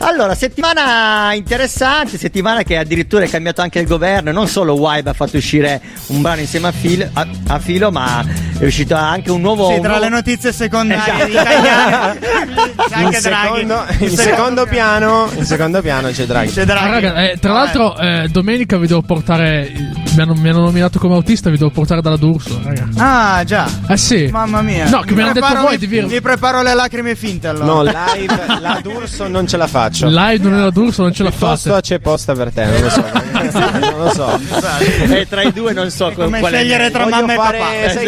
[0.00, 5.12] allora, settimana interessante, settimana che addirittura è cambiato anche il governo, non solo Wibe ha
[5.12, 8.24] fatto uscire un brano insieme a, Fil- a- a Filo, ma
[8.58, 9.68] è uscito anche un nuovo...
[9.68, 11.30] Sì, un tra nuovo- le notizie secondarie Esatto.
[11.30, 12.18] italiane
[12.88, 13.58] c'è In anche Draghi.
[13.58, 16.50] secondo, in secondo piano, in secondo piano c'è Draghi.
[16.52, 16.90] C'è Ah, Draghi.
[16.90, 19.70] raga, eh, tra l'altro, eh, domenica vi devo portare.
[20.14, 22.86] Mi hanno, mi hanno nominato come autista, vi devo portare dalla D'Urso, raga.
[22.96, 23.68] Ah, già.
[23.88, 24.28] Eh sì.
[24.30, 24.88] Mamma mia.
[24.88, 27.48] No, che me l'hanno detto preparo- voi di mi, Vir- mi preparo le lacrime finte
[27.48, 27.64] allora.
[27.66, 30.06] No, live, la D'Urso non ce la faccio.
[30.06, 31.80] Live non è la D'Urso, non ce la Piuttosto fate.
[31.82, 33.02] c'è posta per te, non lo so.
[33.80, 34.38] non lo so.
[34.78, 37.56] E Eh, tra i due non so come scegliere tra Voglio mamma e papà.
[37.90, 38.06] sai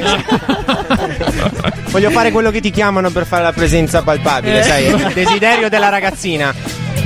[0.00, 1.90] Esatto.
[1.92, 4.62] Voglio fare quello che ti chiamano per fare la presenza palpabile, Eh.
[4.64, 4.84] sai?
[4.86, 6.52] Il desiderio della ragazzina.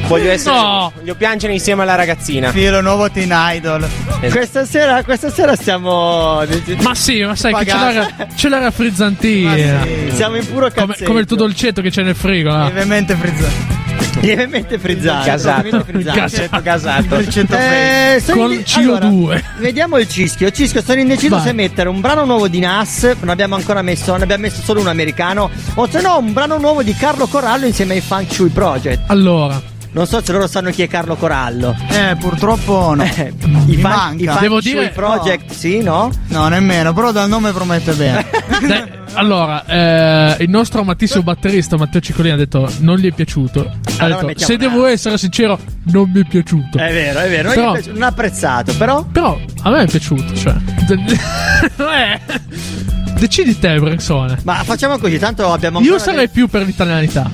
[0.08, 0.54] Voglio essere.
[0.56, 0.92] No.
[0.96, 2.50] Voglio piangere insieme alla ragazzina.
[2.50, 3.86] Filo nuovo teen idol.
[4.30, 6.42] Questa sera, questa sera stiamo...
[6.80, 7.92] Ma sì, ma sai che ce Pagato.
[8.16, 9.50] l'era, ce l'era frizzantina.
[9.50, 10.10] Ma sì.
[10.14, 11.04] Siamo in puro Come, cazzetto.
[11.04, 12.50] come il tuo dolcetto che c'è nel frigo.
[12.64, 13.76] Lievemente frizzato.
[14.20, 15.24] Lievemente frizzato.
[15.62, 16.60] Lievemente frizzato.
[16.62, 17.16] Gasato.
[17.18, 18.32] Il centofreddo.
[18.32, 18.96] Eh, Con inde- CO2.
[18.96, 20.50] allora, vediamo il cischio.
[20.50, 21.44] Cischio, sono indeciso Vai.
[21.44, 23.14] se mettere un brano nuovo di Nas.
[23.20, 25.50] Non abbiamo ancora messo, ne abbiamo messo solo un americano.
[25.74, 29.02] O se no, un brano nuovo di Carlo Corallo insieme ai Funk Shui Project.
[29.06, 29.60] Allora,
[29.98, 31.74] non so se loro sanno chi è Carlo Corallo.
[31.90, 33.04] Eh, purtroppo no.
[33.04, 33.32] I
[33.66, 34.22] Mi fan, manca.
[34.22, 36.10] i fan Devo di dire- Project, sì, no?
[36.28, 38.26] No, nemmeno, però dal nome promette bene.
[38.66, 43.60] Dai, allora, eh, il nostro amatissimo batterista Matteo Ciccolini ha detto non gli è piaciuto.
[43.98, 46.78] Ha Allora detto, se devo essere sincero, non mi è piaciuto.
[46.78, 50.34] È vero, è vero, Però- piaciuto, non ha apprezzato, però Però a me è piaciuto,
[50.36, 50.54] cioè.
[53.18, 54.38] Eh, Decidi te, Brexone.
[54.44, 57.28] Ma facciamo così, tanto abbiamo Io ancora sarei più per l'italianità.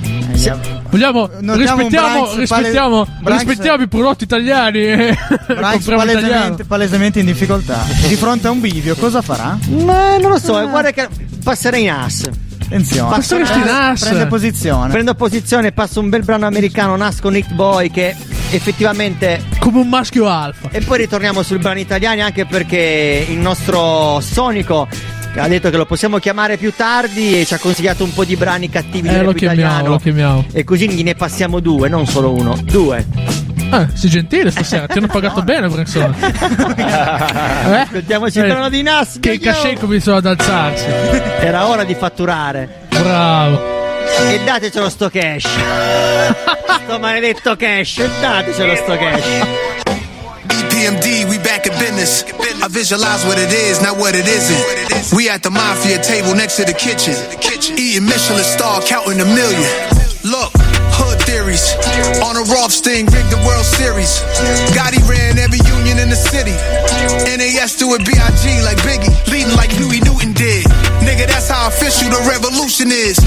[0.90, 4.78] Vogliamo, Notiamo rispettiamo, Branks rispettiamo, Branks- rispettiamo i prodotti italiani.
[4.82, 5.16] e
[5.46, 6.20] Branks compriamo italiano.
[6.20, 7.84] palesemente, palesemente in difficoltà.
[8.06, 9.58] Di fronte a un bivio, cosa farà?
[9.84, 11.08] Ma non lo so, eh, guarda che
[11.42, 12.28] passerei in as.
[12.64, 13.10] Attenzione.
[13.10, 14.00] Passo- Passeresti in as.
[14.00, 14.90] Prende posizione.
[14.90, 18.14] Prendo posizione, passo un bel brano americano, Nas con Hit Boy che
[18.50, 20.68] effettivamente Come un maschio alfa.
[20.70, 24.86] E poi ritorniamo sui brani italiani anche perché il nostro Sonico
[25.36, 28.36] ha detto che lo possiamo chiamare più tardi e ci ha consigliato un po' di
[28.36, 29.88] brani cattivi Eh, lo chiamiamo, italiano.
[29.88, 30.44] lo chiamiamo.
[30.52, 33.04] E così ne passiamo due, non solo uno, due.
[33.72, 36.14] Eh, sei gentile stasera, ti hanno pagato bene, Brexone.
[36.76, 36.82] eh?
[37.80, 39.18] Ascoltiamoci il brano di Nas.
[39.20, 40.84] Che i cachet cominciano ad alzarsi.
[41.40, 42.82] Era ora di fatturare.
[42.88, 43.72] Bravo.
[44.28, 45.46] E datecelo sto cash.
[46.84, 47.98] sto maledetto cash.
[47.98, 49.24] E datecelo sto cash.
[50.64, 52.24] EPMD, we back in business.
[52.62, 55.16] I visualize what it is, not what it isn't.
[55.16, 57.12] We at the mafia table next to the kitchen.
[57.76, 59.68] Eating Michelin star, counting a million.
[60.24, 60.52] Look,
[60.96, 61.76] hood theories.
[62.24, 64.24] On a Rothstein, rigged the World Series.
[64.72, 66.56] Gotti ran every union in the city.
[67.28, 68.44] NAS do it B.I.G.
[68.64, 69.12] like Biggie.
[69.28, 70.64] Leading like Huey Newton did.
[71.04, 73.20] Nigga, that's how official the revolution is.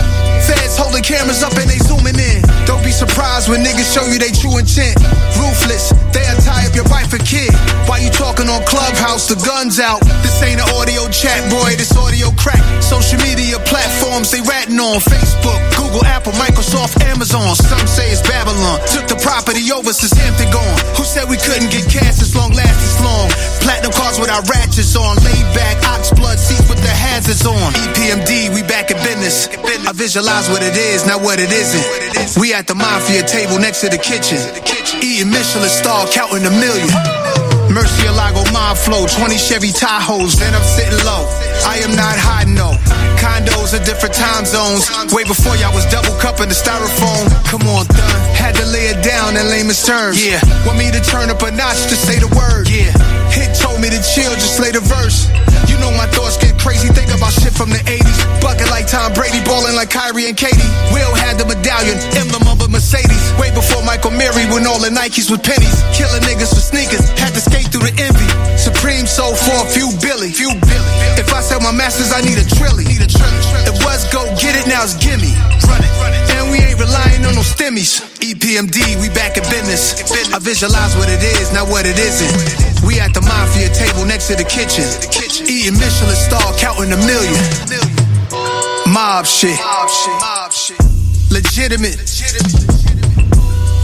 [0.49, 2.41] Feds holding cameras up and they zooming in.
[2.65, 4.97] Don't be surprised when niggas show you they true intent.
[5.37, 7.53] Ruthless, they'll tie up your wife and kid.
[7.85, 10.01] While you talking on Clubhouse, the guns out.
[10.25, 12.59] This ain't an audio chat, boy, this audio crack.
[12.81, 17.55] Social media platforms they ratting on Facebook, Google, Apple, Microsoft, Amazon.
[17.55, 18.81] Some say it's Babylon.
[18.89, 20.75] Took the property over since Hampton gone.
[20.97, 23.29] Who said we couldn't get cash this long, last this long?
[23.63, 25.15] Platinum cars with our ratchets on.
[25.23, 27.75] Laid back, ox blood seats the hazards on.
[27.91, 29.51] EPMD, we back in business.
[29.83, 32.39] I visualize what it is, not what it isn't.
[32.39, 34.39] We at the mafia table next to the kitchen.
[35.03, 36.87] Eating Michelin star, counting a million.
[37.67, 41.27] Murcielago mob flow, 20 Chevy Tahoes, then I'm sitting low.
[41.67, 42.71] I am not hiding no.
[43.19, 44.87] Condos in different time zones.
[45.11, 47.27] Way before y'all was double cupping the styrofoam.
[47.51, 48.21] Come on, done.
[48.31, 50.23] Had to lay it down in layman's terms.
[50.23, 50.39] Yeah.
[50.63, 52.71] Want me to turn up a notch to say the word.
[52.71, 52.95] Yeah.
[53.35, 55.27] Hit told me to chill, just lay the verse.
[55.67, 58.19] You know my thoughts get crazy, think about shit from the 80s.
[58.43, 60.67] Bucket like Tom Brady, balling like Kyrie and Katie.
[60.91, 63.23] Will had the medallion, emblem of a Mercedes.
[63.39, 65.79] Way before Michael Mary, when all the Nikes was pennies.
[65.95, 68.27] Killing niggas for sneakers, had to skate through the envy.
[68.59, 70.27] Supreme soul for a few Billy.
[70.35, 70.51] Few
[71.57, 71.65] Billy.
[71.65, 72.85] If I sell my masters, I need a trilly.
[72.85, 73.41] Need a trilly.
[73.65, 75.33] It was go get it, now it's gimme.
[75.67, 76.31] Run it.
[76.37, 78.01] And we ain't relying on no stimmies.
[78.21, 79.97] EPMD, we back in business.
[80.33, 82.85] I visualize what it is, not what it isn't.
[82.85, 84.85] We at the mafia table next to the kitchen.
[85.47, 87.41] Eating Michelin star, counting a million.
[88.87, 89.59] Mob shit.
[91.31, 91.97] Legitimate.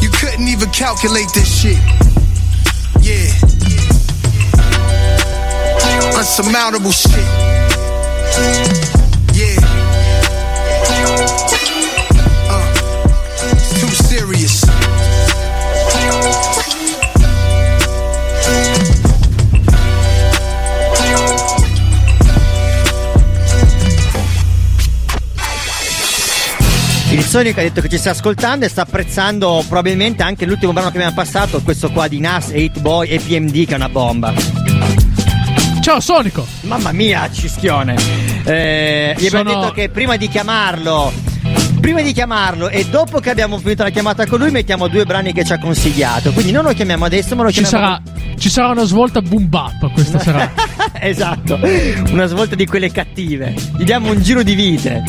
[0.01, 1.79] You couldn't even calculate this shit.
[3.01, 3.52] Yeah.
[6.15, 7.11] Unsurmountable shit.
[9.33, 9.57] Yeah.
[12.49, 12.65] Uh,
[13.79, 14.63] too serious.
[27.11, 30.89] Il Sonic ha detto che ci sta ascoltando e sta apprezzando probabilmente anche l'ultimo brano
[30.89, 34.62] che abbiamo passato, questo qua di Nas, 8 Boy e PMD che è una bomba.
[35.83, 36.47] Ciao Sonico!
[36.61, 37.95] Mamma mia, cischione.
[38.45, 41.11] Eh, gli abbiamo Sono- detto che prima di chiamarlo,
[41.81, 45.33] prima di chiamarlo e dopo che abbiamo finito la chiamata con lui mettiamo due brani
[45.33, 46.31] che ci ha consigliato.
[46.31, 49.49] Quindi non lo chiamiamo adesso, ma lo Ci chiamiamo sarà, ci sarà una svolta boom
[49.49, 50.51] bap questa sera.
[51.01, 51.59] esatto,
[52.11, 53.53] una svolta di quelle cattive.
[53.77, 55.03] Gli diamo un giro di vite.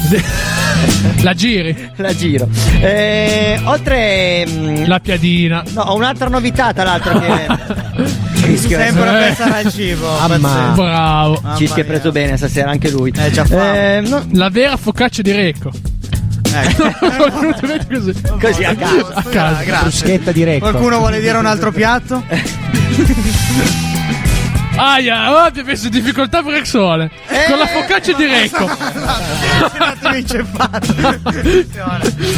[1.22, 1.90] La giri?
[1.96, 2.48] La giro.
[2.80, 4.44] Eh, oltre.
[4.48, 5.62] mm, La piadina.
[5.68, 8.22] No, ho un'altra novità, tra l'altro che.
[8.44, 9.26] Cischio Sempre a eh.
[9.26, 10.06] pensare al cibo.
[10.28, 10.72] Mamma.
[10.74, 11.42] Bravo.
[11.56, 13.12] Cischio è preso bene stasera, anche lui.
[13.16, 13.44] Eh, già.
[13.44, 15.70] Eh, no- La vera focaccia di Recco.
[17.90, 18.14] così.
[18.40, 19.10] Così a caso.
[19.12, 19.64] A caso.
[19.80, 20.70] Bruschetta di Recco.
[20.70, 22.22] Qualcuno vuole dire un altro piatto?
[24.76, 27.10] Aia, oh, ti hai messo in difficoltà Brexone.
[27.48, 28.70] Con la focaccia di Recco.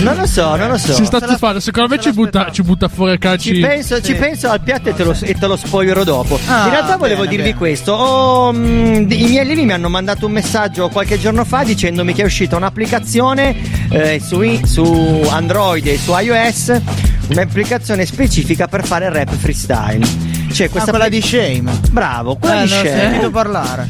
[0.01, 0.93] Non lo so, non lo so.
[0.95, 1.61] Si sta stufando.
[1.61, 3.55] Secondo me ci butta, ci butta fuori calci.
[3.55, 6.39] Ci penso, ci penso al piatto e te lo, e te lo spoilerò dopo.
[6.47, 7.57] Ah, In realtà volevo bene, dirvi bene.
[7.59, 7.93] questo.
[7.93, 12.22] Ho, mm, I miei allievi mi hanno mandato un messaggio qualche giorno fa dicendomi che
[12.22, 13.57] è uscita un'applicazione
[13.91, 16.80] eh, su, su Android e su iOS
[17.28, 20.36] un'applicazione specifica per fare rap freestyle.
[20.57, 21.70] C'è questa Ah, quella appli- di Shame.
[21.90, 22.98] Bravo, quella Eh, di ne ho Shame.
[23.00, 23.88] sentito parlare.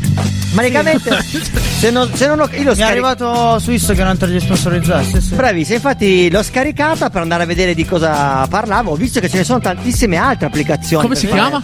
[0.53, 1.19] Praticamente,
[1.79, 3.29] se non, se non ho, io l'ho Mi è scaricato.
[3.29, 5.05] arrivato su Instagram per gli sponsorizzati.
[5.05, 5.35] Sì, sì.
[5.35, 8.93] Bravissima, infatti l'ho scaricata per andare a vedere di cosa parlavo.
[8.93, 11.03] Ho visto che ce ne sono tantissime altre applicazioni.
[11.05, 11.63] Come si fare- chiama?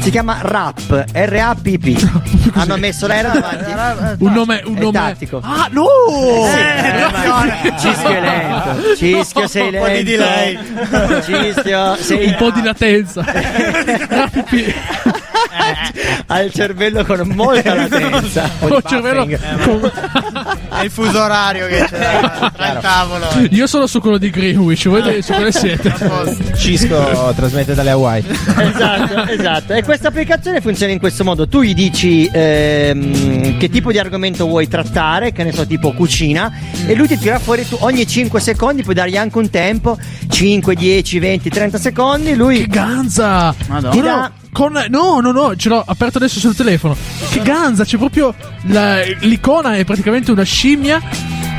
[0.00, 2.52] Si chiama RAP, R-A-P-P.
[2.56, 4.24] Hanno messo la R davanti.
[4.24, 4.92] Un nome, un nome.
[4.92, 5.40] tattico.
[5.42, 5.84] Ah, no!
[6.56, 8.96] Eh, Cischio è lento.
[8.96, 10.62] Cischio sei Un po' di lento.
[10.90, 11.22] delay.
[11.22, 13.24] Cischio sei Un po' di latenza.
[16.32, 18.48] Ha il cervello con molta latenza.
[18.60, 19.90] Ho il cervello con-
[20.78, 22.20] È il fuso orario che c'è
[22.54, 23.26] tra il tavolo.
[23.50, 25.92] Io sono su quello di Greenwich, voi su quale siete?
[26.56, 28.24] Cisco trasmette dalle Hawaii.
[28.28, 29.72] esatto, esatto.
[29.72, 34.46] E questa applicazione funziona in questo modo: tu gli dici ehm, che tipo di argomento
[34.46, 36.52] vuoi trattare, che ne so, tipo cucina,
[36.86, 40.74] e lui ti tira fuori tu ogni 5 secondi, puoi dargli anche un tempo: 5,
[40.76, 42.34] 10, 20, 30 secondi.
[42.36, 43.52] Lui Che ganza!
[43.66, 44.32] Madonna.
[44.52, 46.96] Con, no, no, no, ce l'ho aperto adesso sul telefono.
[47.30, 47.84] Che ganza!
[47.84, 48.34] C'è proprio
[48.66, 51.00] la- l'icona è praticamente una scimmia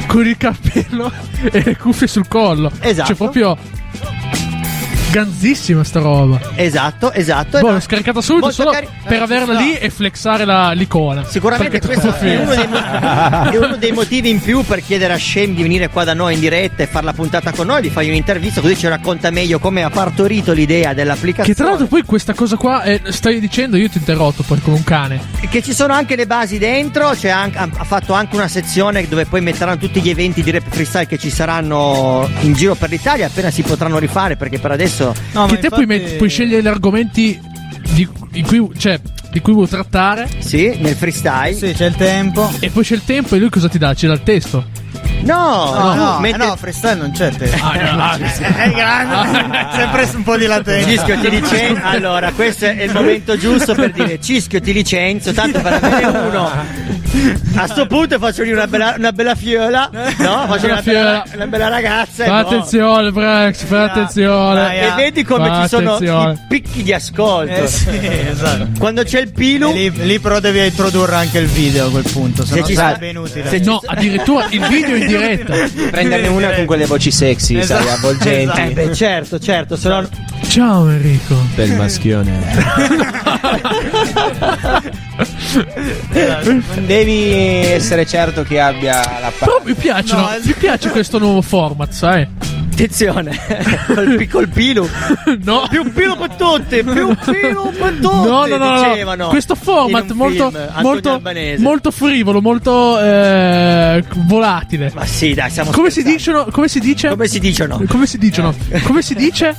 [0.08, 1.12] con il cappello
[1.52, 2.72] e le cuffie sul collo.
[2.80, 3.10] Esatto.
[3.12, 3.58] C'è proprio
[5.12, 6.40] ganzissima sta roba.
[6.56, 7.60] Esatto, esatto.
[7.60, 11.24] Boh, l'ho scaricata subito molto solo cari- per eh, averla lì e flexare la- l'icona.
[11.26, 15.18] Sicuramente questo è uno, dei, mo- è uno dei motivi in più per chiedere a
[15.20, 17.90] Shem di venire qua da noi in diretta e fare la puntata con noi, di
[17.90, 21.50] fargli un'intervista così ci racconta meglio come ha partorito l'idea dell'applicazione.
[21.50, 24.78] Che tra l'altro poi questa cosa qua, eh, stai dicendo, io ti interrotto poi come
[24.78, 25.20] un cane.
[25.50, 29.26] Che ci sono anche le basi dentro, c'è anche- ha fatto anche una sezione dove
[29.26, 33.28] poi metteranno tutti gli eventi di rap freestyle che ci saranno in giro per l'Italia,
[33.28, 35.00] appena si potranno rifare perché per adesso...
[35.34, 37.40] No, che te puoi, infatti- met- puoi scegliere gli argomenti
[37.94, 39.00] di, in cui, cioè,
[39.32, 41.54] di cui vuoi trattare Sì, nel freestyle.
[41.54, 42.50] Sì, c'è il tempo.
[42.60, 43.94] e poi c'è il tempo e lui cosa ti dà?
[43.94, 44.66] Ci dà il testo.
[45.24, 47.52] No, No, no, eh no, freestyle non c'è te.
[47.62, 48.42] Ah, no, ah, sì.
[48.44, 49.68] È grande.
[49.74, 50.90] Sempre un po' di latenza.
[50.90, 51.82] Cischio ti licenzio.
[51.84, 56.50] Allora, questo è il momento giusto per dire Cischio ti licenzio, tanto per avere uno.
[57.56, 60.46] A sto punto faccio lì una bella, una bella fiola, no?
[60.48, 61.24] Faccio Una una bella, fiola.
[61.36, 62.26] una bella ragazza.
[62.26, 64.62] Fai attenzione, Brex, fai attenzione.
[64.62, 65.98] Dai, E vedi come Fai ci sono
[66.32, 67.52] i picchi di ascolto.
[67.54, 67.90] Eh sì,
[68.30, 68.70] esatto.
[68.80, 72.46] Quando c'è il pilu, lì, lì però devi introdurre anche il video a quel punto,
[72.46, 73.50] se Se no ci sarebbe sta- inutile.
[73.50, 75.54] se No, addirittura il video in diretta.
[75.90, 78.62] Prenderne una con quelle voci sexy, Esatto, sai, avvolgenti.
[78.62, 80.08] eh beh, certo, certo, se no
[80.48, 81.36] Ciao Enrico.
[81.56, 82.40] Bel maschione.
[86.86, 87.32] Devi
[87.64, 89.70] essere certo che abbia la Però parte.
[89.70, 92.28] mi piacciono, No, mi piace questo nuovo format, sai?
[92.82, 93.38] Attenzione,
[93.88, 94.88] col, col pilu.
[95.44, 95.66] No.
[95.70, 98.02] Più pilu per tutti, più pilu per tutti.
[98.02, 98.90] No, no, no, no.
[98.90, 101.22] dicevano Questo format molto, film, molto,
[101.58, 104.92] molto frivolo, molto eh, volatile.
[104.94, 107.10] Ma sì, dai, siamo Come si, dicono, come si dice?
[107.10, 107.82] Come si dicono?
[107.88, 108.54] Come si dicono?
[108.84, 109.56] Come si dice?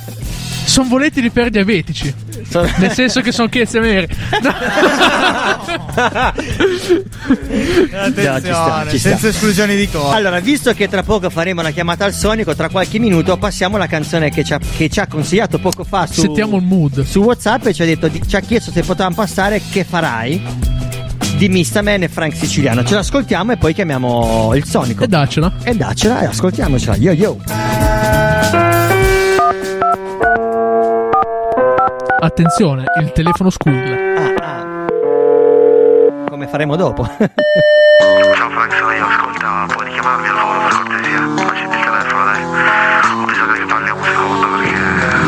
[0.65, 2.13] Sono volettili per diabetici.
[2.53, 4.07] Sono- Nel senso che sono chiese vere.
[7.93, 9.09] Attenzione, ci sta, ci sta.
[9.09, 10.15] senza esclusioni di cosa.
[10.15, 13.87] Allora, visto che tra poco faremo la chiamata al Sonico, tra qualche minuto passiamo alla
[13.87, 17.03] canzone che ci ha, che ci ha consigliato poco fa su, Settiamo il mood.
[17.05, 20.41] su WhatsApp e ci ha, detto, ci ha chiesto se potevamo passare Che farai?
[21.37, 22.83] di Mistaman e Frank Siciliano.
[22.83, 25.03] Ce l'ascoltiamo e poi chiamiamo il Sonico.
[25.03, 25.51] E daccela.
[25.63, 26.95] E daccela e ascoltiamocela.
[26.97, 28.82] Yo yo.
[32.23, 33.97] Attenzione, il telefono squilla.
[34.15, 34.85] Ah, ah.
[36.29, 37.03] Come faremo dopo?
[37.19, 41.19] Ciao Frank, sono io, ascolta, puoi chiamarmi al volo per cortesia?
[41.19, 42.43] Accetti il telefono, dai.
[43.11, 44.71] Ho bisogno che parli un secondo perché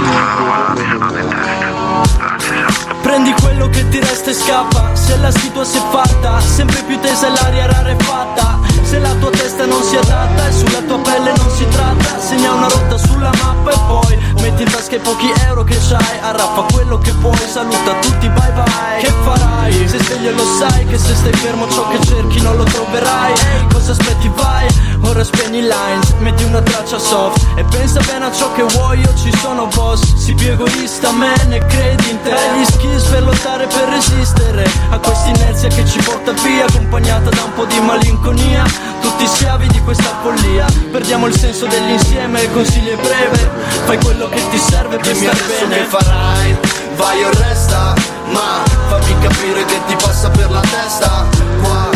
[0.07, 2.95] quella roba mi sta dando in testa.
[3.01, 7.27] Prendi quello che ti resta e scappa Se la situazione è fatta Sempre più tesa
[7.27, 11.49] e l'aria rarefatta Se la tua testa non si adatta E sulla tua pelle non
[11.49, 15.63] si tratta Segna una rotta sulla mappa e poi Metti in tasca i pochi euro
[15.63, 16.19] che c'hai.
[16.21, 18.99] Arrappa quello che puoi Saluta tutti bye bye.
[18.99, 19.87] Che farai?
[19.87, 23.33] Se e lo sai Che se stai fermo ciò che cerchi non lo troverai.
[23.73, 24.31] Cosa aspetti?
[24.35, 24.67] Vai?
[25.01, 28.99] Ora spegni i lines Metti una traccia soft E pensa bene a ciò che vuoi
[28.99, 30.15] Io ci sono boss.
[30.15, 32.31] Si più egoista me ne credi in te.
[32.31, 37.29] Hai gli skills per lottare per resistere A questa inerzia che ci porta via Accompagnata
[37.29, 38.63] da un po' di malinconia
[39.01, 40.65] Tutti schiavi di questa follia.
[40.91, 43.49] Perdiamo il senso dell'insieme Il consiglio è breve.
[43.85, 45.75] Fai quello che ti serve per Dimmi star bene.
[45.75, 46.57] che farai,
[46.95, 47.93] vai o resta
[48.31, 51.25] Ma fammi capire che ti passa per la testa.
[51.61, 51.89] Qua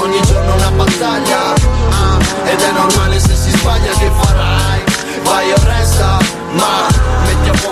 [0.00, 1.52] ogni giorno una battaglia
[1.90, 4.84] ah, Ed è normale se si sbaglia che farai.
[5.22, 6.18] Vai o resta
[6.52, 6.86] Ma
[7.24, 7.65] metti a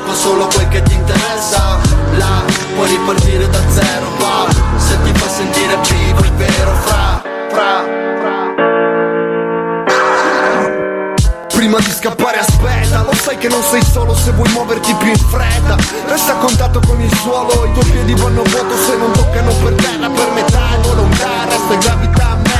[12.04, 15.76] scappare aspetta Lo sai che non sei solo se vuoi muoverti più in fretta.
[16.06, 19.72] Resta a contatto con il suolo I tuoi piedi vanno vuoto se non toccano per
[19.74, 22.53] terra Per metà volontà resta gravità merda Se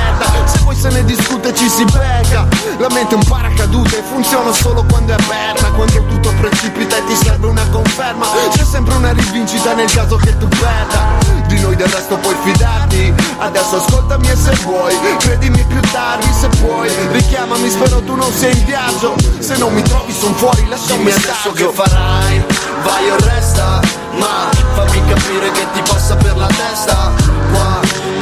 [0.75, 2.47] poi se ne discute ci si becca
[2.79, 5.71] La mente è un paracadute Funziona solo quando è aperta.
[5.71, 10.37] Quando tutto precipita e ti serve una conferma C'è sempre una rivincita nel caso che
[10.37, 13.13] tu perda di noi del resto puoi fidarti.
[13.39, 16.91] Adesso ascoltami e se vuoi Credimi più tardi se puoi.
[17.13, 19.15] Richiamami spero tu non sei in viaggio.
[19.39, 22.45] Se non mi trovi son fuori lascia un messaggio che farai.
[22.83, 23.81] Vai o resta
[24.19, 27.13] Ma fammi capire che ti passa per la testa.
[27.53, 27.81] Qua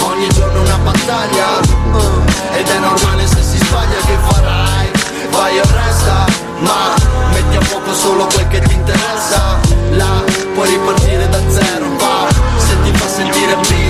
[0.09, 1.61] ogni giorno una battaglia.
[1.93, 4.91] Uh, Ed è normale se si sbaglia che farai.
[5.31, 6.27] Vai o resta
[6.61, 6.95] Ma
[7.33, 9.59] metti a fuoco solo quel che ti interessa.
[9.91, 10.23] Là
[10.55, 12.29] puoi ripartire da zero Va.
[12.59, 13.82] Se ti fa sentire vivo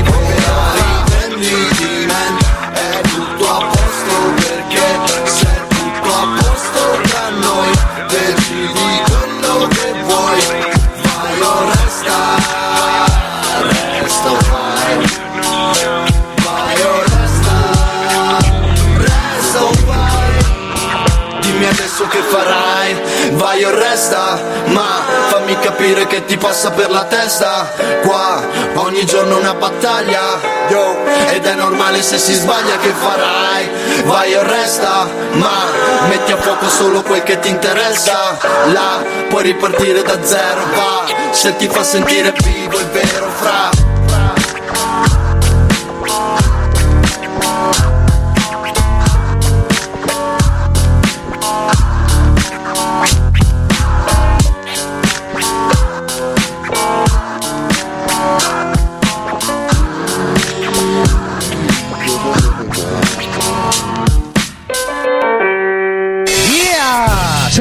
[25.62, 27.70] capire che ti passa per la testa.
[28.02, 28.42] Qua
[28.74, 30.20] ogni giorno una battaglia
[30.68, 30.96] Yo.
[31.30, 34.02] Ed è normale se si sbaglia che farai.
[34.04, 35.64] Vai o resta Ma
[36.08, 38.36] metti a fuoco solo quel che ti interessa.
[38.72, 41.30] Là puoi ripartire da zero Va.
[41.30, 43.11] Se ti fa sentire vivo è vero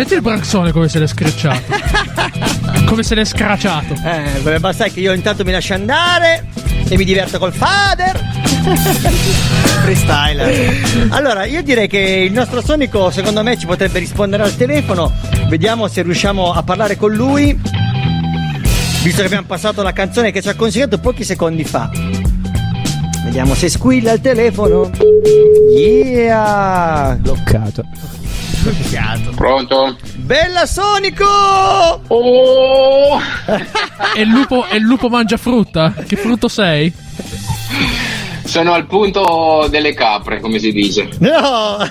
[0.02, 1.62] Senti il branzone come se l'è screcciato.
[2.89, 3.93] come se l'è scracciato.
[4.04, 6.47] Eh, beh, ma sai che io intanto mi lascio andare
[6.89, 8.18] e mi diverto col fader.
[9.84, 11.10] Freestyler.
[11.14, 15.14] Allora, io direi che il nostro Sonico, secondo me, ci potrebbe rispondere al telefono.
[15.47, 17.54] Vediamo se riusciamo a parlare con lui.
[19.04, 21.91] Visto che abbiamo passato la canzone che ci ha consigliato pochi secondi fa.
[23.26, 24.89] Vediamo se squilla il telefono.
[25.78, 27.16] Yeah!
[27.22, 28.20] Bloccato.
[28.62, 29.32] Bloccato.
[29.36, 29.97] Pronto?
[30.18, 31.26] Bella Sonico!
[31.26, 33.20] Oh!
[34.16, 35.93] E il lupo, e il lupo mangia frutta?
[36.05, 36.93] Che frutto sei?
[38.43, 41.09] Sono al punto delle capre, come si dice.
[41.20, 41.78] No!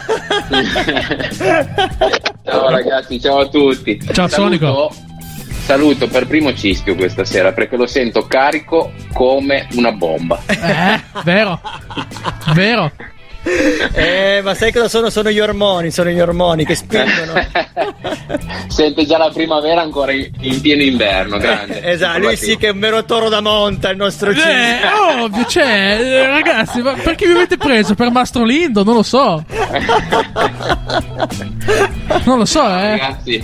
[2.44, 3.98] Ciao ragazzi, ciao a tutti.
[4.12, 4.92] Ciao, Saluto,
[5.64, 10.40] saluto per primo Cischio questa sera perché lo sento carico come una bomba.
[10.46, 11.60] Eh, vero?
[12.54, 12.90] Vero?
[13.92, 15.10] Eh, ma sai cosa sono?
[15.10, 17.32] Sono gli ormoni, sono gli ormoni che spingono.
[18.68, 21.82] Sente già la primavera ancora in, in pieno inverno, grande.
[21.90, 25.24] esatto, lui sì che è un vero toro da monta, il nostro Eh, Cino.
[25.24, 27.94] ovvio, cioè, eh, ragazzi, ma perché mi avete preso?
[27.94, 28.84] Per Mastro Lindo?
[28.84, 29.44] Non lo so.
[32.24, 32.90] Non lo so, eh.
[32.90, 33.42] Ragazzi,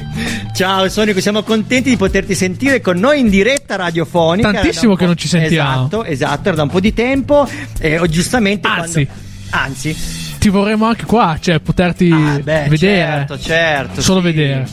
[0.55, 4.53] Ciao Sonico, siamo contenti di poterti sentire con noi in diretta radiofonica.
[4.53, 5.87] Tantissimo che non ci sentiamo.
[5.87, 7.49] Esatto, esatto, era da un po' di tempo.
[7.81, 9.05] E oh, giustamente Anzi.
[9.05, 9.25] quando...
[9.51, 9.97] Anzi,
[10.39, 13.27] Ti vorremmo anche qua, cioè, poterti Ah, beh, vedere.
[13.27, 14.27] certo, certo, Solo sì.
[14.27, 14.69] vedere.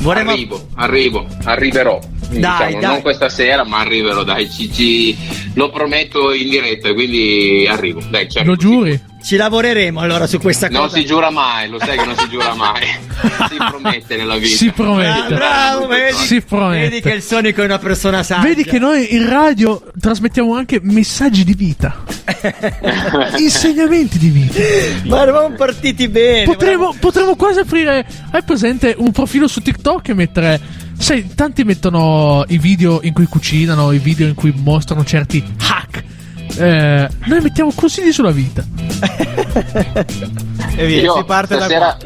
[0.00, 0.30] vorremmo...
[0.30, 1.98] arrivo, arrivo, arriverò.
[2.28, 2.80] Dai, Diciamo, dai.
[2.80, 5.16] Non questa sera, ma arriverò, dai, ci, ci-
[5.54, 8.00] lo prometto in diretta, quindi arrivo.
[8.08, 8.50] Dai, arrivo.
[8.50, 9.00] Lo giuri?
[9.22, 10.96] Ci lavoreremo allora su questa Non cosa.
[10.96, 12.82] si giura mai, lo sai che non si giura mai.
[13.48, 14.56] si promette nella vita.
[14.56, 15.34] Si promette.
[15.34, 16.88] Ah, bravo, vedi, Si promette.
[16.88, 18.42] vedi che il Sonico è una persona saggia.
[18.42, 22.02] Vedi che noi in radio trasmettiamo anche messaggi di vita.
[23.38, 24.60] Insegnamenti di vita.
[25.04, 26.44] Ma eravamo partiti bene.
[26.44, 28.04] Potremmo, potremmo quasi aprire.
[28.32, 30.60] Hai presente un profilo su TikTok e mettere.
[30.98, 36.02] Sai, tanti mettono i video in cui cucinano, i video in cui mostrano certi hack.
[36.56, 38.64] Eh, noi mettiamo consigli sulla vita.
[40.76, 41.96] E via, Io si parte da qua.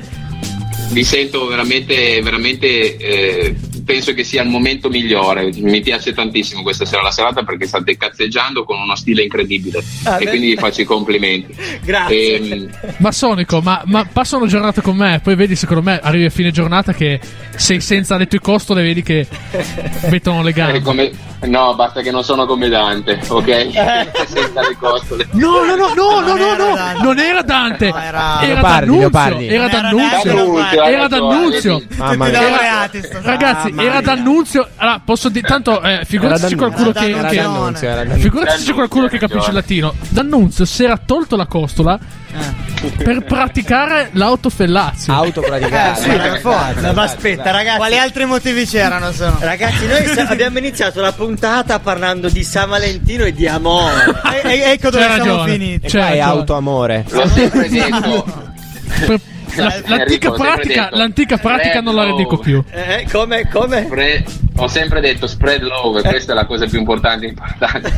[0.91, 2.97] mi sento veramente, veramente.
[2.97, 3.55] eh,
[3.87, 5.51] penso che sia il momento migliore.
[5.55, 9.83] Mi piace tantissimo questa sera la serata perché state cazzeggiando con uno stile incredibile.
[10.05, 10.31] Ah, e beh.
[10.31, 11.55] quindi vi faccio i complimenti.
[11.83, 12.37] Grazie.
[12.37, 16.25] Ehm, Ma Sonico, ma, ma passa una giornata con me, poi vedi, secondo me, arrivi
[16.25, 17.21] a fine giornata che
[17.55, 19.27] sei senza le tue costole, vedi che
[20.11, 20.81] mettono le eh, gambe.
[20.83, 21.11] come-
[21.43, 23.71] no, basta che non sono come Dante, ok?
[24.27, 25.29] Senza le costole.
[25.33, 27.03] No, no, no, no, no, no, no, Dante.
[27.03, 29.47] non era Dante, era- era Leopardi, D'Annunzio, Leopardi.
[29.47, 31.83] era Era D'Annunzio, era D'Annunzio.
[31.97, 32.91] Mamma mia.
[33.23, 34.01] Ragazzi, Mamma era.
[34.01, 34.69] D'Annunzio.
[34.77, 39.07] Allora, posso dire, tanto, eh, figurati se qualcuno che, D'Annunzio, che- figurati se c'è qualcuno
[39.09, 39.95] che capisce il latino.
[40.09, 41.99] D'Annunzio si era tolto la costola
[42.97, 45.13] per praticare l'autofellazio.
[45.13, 45.99] Autopraticare.
[45.99, 46.93] Eh, sì, per forza.
[46.93, 47.77] Ma aspetta, ragazzi.
[47.79, 49.13] Quali altri motivi c'erano?
[49.13, 49.37] se no?
[49.41, 54.21] Ragazzi, noi sa- abbiamo iniziato la puntata parlando di San Valentino e di amore.
[54.43, 55.53] E- e- ecco dove C'è siamo ragione.
[55.53, 55.87] finiti.
[55.87, 56.31] E C'è qua è ragione.
[56.39, 57.05] autoamore.
[57.09, 58.25] L'ho sempre detto.
[59.07, 59.21] Per-
[59.87, 62.63] l'antica pratica, l'antica pratica non la ridico più.
[62.71, 63.49] Eh, come?
[63.49, 63.85] Come?
[63.85, 64.25] Spre-
[64.57, 67.93] ho sempre detto spread love, questa è la cosa più importante importante.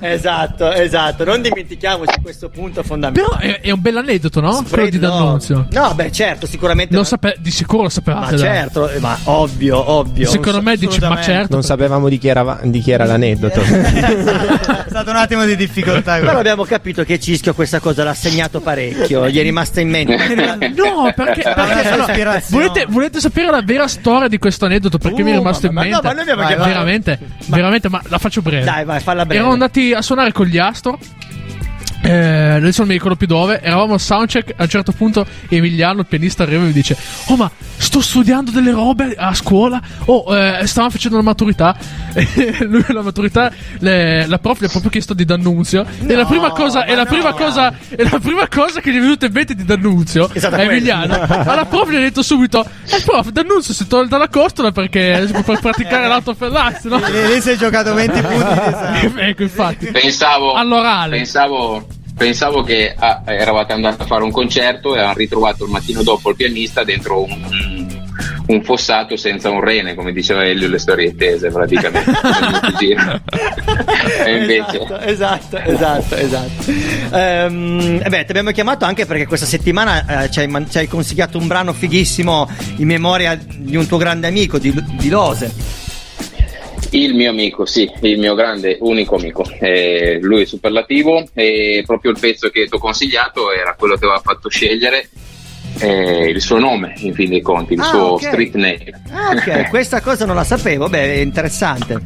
[0.00, 1.24] esatto, esatto.
[1.24, 3.38] Non dimentichiamoci questo punto fondamentale.
[3.38, 4.52] Però è, è un bel aneddoto, no?
[4.52, 5.08] Spread Quello.
[5.08, 5.66] D'Annunzio.
[5.70, 6.94] No, beh, certo, sicuramente.
[6.94, 8.32] Lo ma- sape- di sicuro lo sapevate.
[8.32, 10.28] ma certo, eh, ma ovvio, ovvio.
[10.28, 11.54] Secondo me dici, ma certo.
[11.54, 13.60] Non sapevamo di chi era, di chi era l'aneddoto.
[14.84, 16.18] È stato un attimo di difficoltà.
[16.18, 20.16] Però abbiamo capito che Cischio questa cosa l'ha segnato parecchio, gli è rimasta in mente.
[20.74, 22.68] No, perché, perché ispirazione.
[22.68, 24.98] volete, volete sapere la vera storia di questo aneddoto?
[24.98, 25.96] Perché mi è Uh, rimasto in ma- mente.
[25.96, 28.64] no, ma noi abbiamo Vai, chiamato- veramente, veramente, ma la faccio breve.
[28.64, 29.38] Dai, vai, falla breve.
[29.40, 30.96] Erano andati a suonare con gli Astor.
[32.04, 32.10] Eh,
[32.56, 33.60] adesso non mi ricordo più dove.
[33.62, 34.52] Eravamo al soundcheck.
[34.56, 36.96] A un certo punto, Emiliano, il pianista, arriva e mi dice:
[37.28, 39.80] Oh, ma sto studiando delle robe a scuola.
[40.06, 41.74] Oh, eh, stavamo facendo la maturità.
[42.14, 45.84] E lui, la maturità, le- la prof gli ha proprio chiesto di D'Annunzio.
[46.06, 49.00] e la prima cosa, e la prima cosa, e la prima cosa che gli è
[49.00, 50.62] venuta in mente di D'Annunzio È a.
[50.62, 51.14] Emiliano.
[51.20, 55.28] Alla prof gli ha detto subito: Eh, prof, D'Annunzio si è tolta la costola perché
[55.44, 56.98] per praticare l'autofellazio, no?
[56.98, 59.86] Lì lì si è giocato 20 punti ecco, infatti.
[59.86, 61.16] Pensavo, All'orale.
[61.16, 61.86] pensavo,
[62.16, 66.30] pensavo che ah, eravate andati a fare un concerto e avevano ritrovato il mattino dopo
[66.30, 67.92] il pianista dentro un,
[68.46, 72.10] un- fossato senza un rene, come diceva Elio le storie tese praticamente.
[74.26, 74.80] Invece...
[75.06, 76.70] Esatto, esatto, esatto, esatto.
[77.12, 80.78] Ehm, eh beh, ti abbiamo chiamato anche perché questa settimana eh, ci, hai, man- ci
[80.78, 85.52] hai consigliato un brano fighissimo in memoria di un tuo grande amico, di, di Lose.
[86.94, 89.44] Il mio amico, sì, il mio grande, unico amico.
[89.58, 94.04] Eh, lui è superlativo e proprio il pezzo che ti ho consigliato era quello che
[94.04, 95.08] aveva fatto scegliere
[95.80, 98.22] eh, il suo nome, in fin dei conti, il Ah, suo ok.
[98.22, 99.02] street name.
[99.10, 102.00] Ah, ok, questa cosa non la sapevo, beh, è interessante.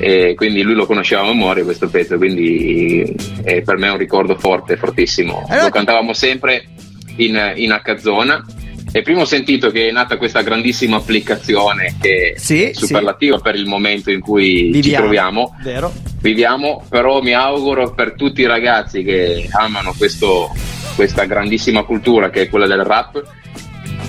[0.00, 3.02] E quindi lui lo conosceva a memoria questo pezzo, quindi
[3.42, 5.44] eh, per me è un ricordo forte, fortissimo.
[5.48, 6.64] Allora- Lo cantavamo sempre
[7.16, 8.44] in, in H-Zona.
[8.90, 13.54] E prima ho sentito che è nata questa grandissima applicazione che Sì, è superlativa per
[13.54, 15.02] il momento in cui ci Viviamo.
[15.04, 15.56] troviamo.
[15.62, 15.92] Vero?
[16.20, 20.50] viviamo, però mi auguro per tutti i ragazzi che amano questo-
[20.96, 23.22] questa grandissima cultura che è quella del rap,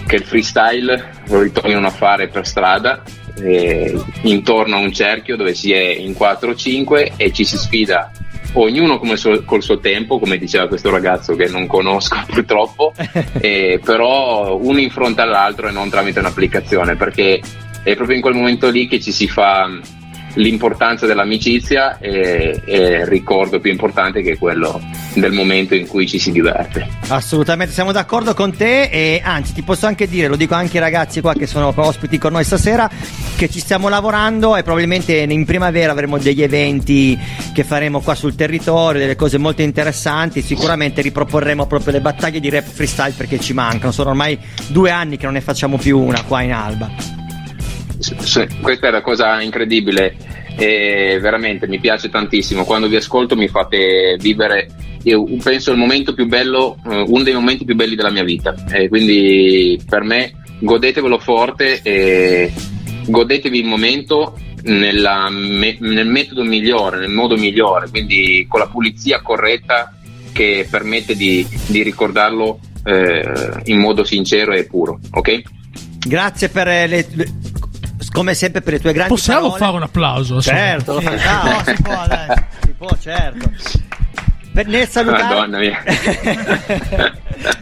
[0.07, 3.03] che il freestyle lo ritornino a fare per strada,
[3.43, 7.57] eh, intorno a un cerchio dove si è in 4 o 5 e ci si
[7.57, 8.11] sfida
[8.53, 12.93] ognuno suo- col suo tempo, come diceva questo ragazzo che non conosco purtroppo,
[13.39, 17.41] eh, però uno in fronte all'altro e non tramite un'applicazione, perché
[17.83, 19.69] è proprio in quel momento lì che ci si fa
[20.35, 24.81] l'importanza dell'amicizia e, e il ricordo più importante che è quello
[25.13, 26.87] del momento in cui ci si diverte.
[27.07, 30.83] Assolutamente, siamo d'accordo con te e anzi ti posso anche dire, lo dico anche ai
[30.83, 32.89] ragazzi qua che sono ospiti con noi stasera,
[33.35, 37.17] che ci stiamo lavorando e probabilmente in primavera avremo degli eventi
[37.53, 42.49] che faremo qua sul territorio, delle cose molto interessanti, sicuramente riproporremo proprio le battaglie di
[42.49, 46.23] rap freestyle perché ci mancano, sono ormai due anni che non ne facciamo più una
[46.23, 47.18] qua in Alba.
[48.61, 50.15] Questa è la cosa incredibile
[50.57, 52.63] e veramente mi piace tantissimo.
[52.63, 54.67] Quando vi ascolto mi fate vivere,
[55.03, 58.55] io penso, il momento più bello, eh, uno dei momenti più belli della mia vita.
[58.71, 62.51] E quindi per me godetevelo forte e
[63.05, 69.93] godetevi il momento nella nel metodo migliore, nel modo migliore, quindi con la pulizia corretta
[70.33, 75.41] che permette di, di ricordarlo eh, in modo sincero e puro, ok?
[76.05, 77.31] Grazie per le, le-
[78.11, 79.59] come sempre per le tue grandi Possiamo parole.
[79.59, 80.41] fare un applauso?
[80.41, 81.63] Certo, Sì, lo facciamo.
[81.65, 82.27] si può, dai.
[82.63, 83.51] Si può, certo.
[84.51, 85.79] Per, nel salutare Madonna mia.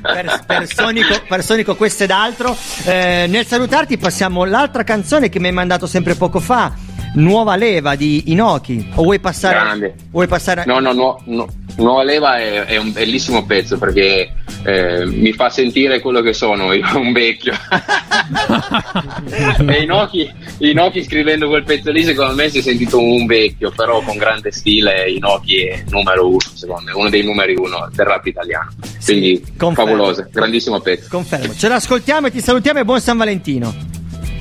[0.02, 2.56] per, per Sonico, per Sonico questo ed altro.
[2.86, 6.74] Eh, nel salutarti passiamo l'altra canzone che mi hai mandato sempre poco fa,
[7.16, 8.91] Nuova Leva di Inoki.
[8.95, 9.56] O vuoi passare?
[9.60, 9.95] Grande.
[10.12, 10.64] Vuoi passare?
[10.66, 11.48] No, no, no, no.
[11.78, 16.74] Nuova Leva è, è un bellissimo pezzo perché eh, mi fa sentire quello che sono,
[16.74, 17.54] io un vecchio.
[19.68, 24.02] e Inoki, Inoki scrivendo quel pezzo lì secondo me si è sentito un vecchio, però
[24.02, 28.26] con grande stile Inoki è numero uno, secondo me, uno dei numeri uno del rap
[28.26, 28.72] italiano.
[29.04, 29.92] Quindi confermo.
[29.92, 31.08] favoloso, grandissimo pezzo.
[31.10, 31.54] Confermo.
[31.54, 33.74] Ce l'ascoltiamo e ti salutiamo e buon San Valentino.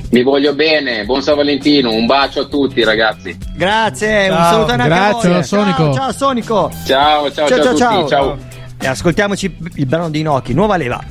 [0.09, 3.37] Vi voglio bene, buon San Valentino, un bacio a tutti ragazzi.
[3.55, 5.43] Grazie, un Ciao, saluto anche a grazie, voi.
[5.43, 5.77] Sonico.
[5.77, 6.71] Ciao, ciao Sonico.
[6.85, 8.37] Ciao, ciao, ciao, a tutti, ciao.
[8.79, 11.03] E ascoltiamoci il brano di Inoki, Nuova Leva.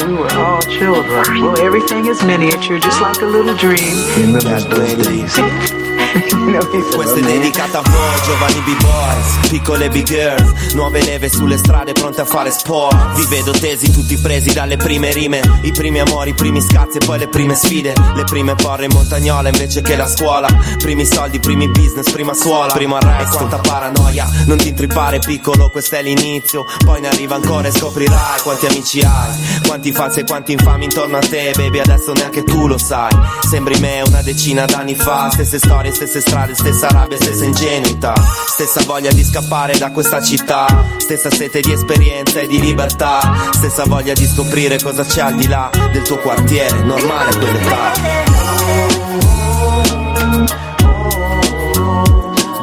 [0.00, 1.42] We were all children.
[1.42, 3.96] Well, everything is miniature, just like a little dream.
[4.16, 5.91] in Remember those days.
[6.12, 12.20] Questa è dedicata a voi, giovani b-boys, piccole big girls, nuove leve sulle strade pronte
[12.20, 13.14] a fare sport.
[13.14, 17.04] Vi vedo tesi tutti presi dalle prime rime, i primi amori, i primi scazzi e
[17.06, 20.48] poi le prime sfide, le prime porre in montagnola invece che la scuola.
[20.78, 25.96] Primi soldi, primi business, prima suola, primo arresto, quanta paranoia, non ti intrippare piccolo, questo
[25.96, 30.52] è l'inizio, poi ne arriva ancora e scoprirai quanti amici hai, quanti falsi e quanti
[30.52, 33.16] infami intorno a te, baby, adesso neanche tu lo sai.
[33.48, 38.12] Sembri me una decina d'anni fa, stesse storie, stesse strade, stessa rabbia, stessa ingenuità,
[38.46, 43.84] stessa voglia di scappare da questa città, stessa sete di esperienza e di libertà, stessa
[43.84, 47.92] voglia di scoprire cosa c'è al di là del tuo quartiere, normale a quell'età.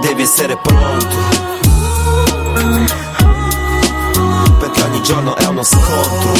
[0.01, 1.15] Devi essere pronto,
[4.59, 6.33] perché ogni giorno è uno scontro.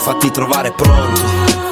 [0.00, 1.65] Fatti trovare pronto.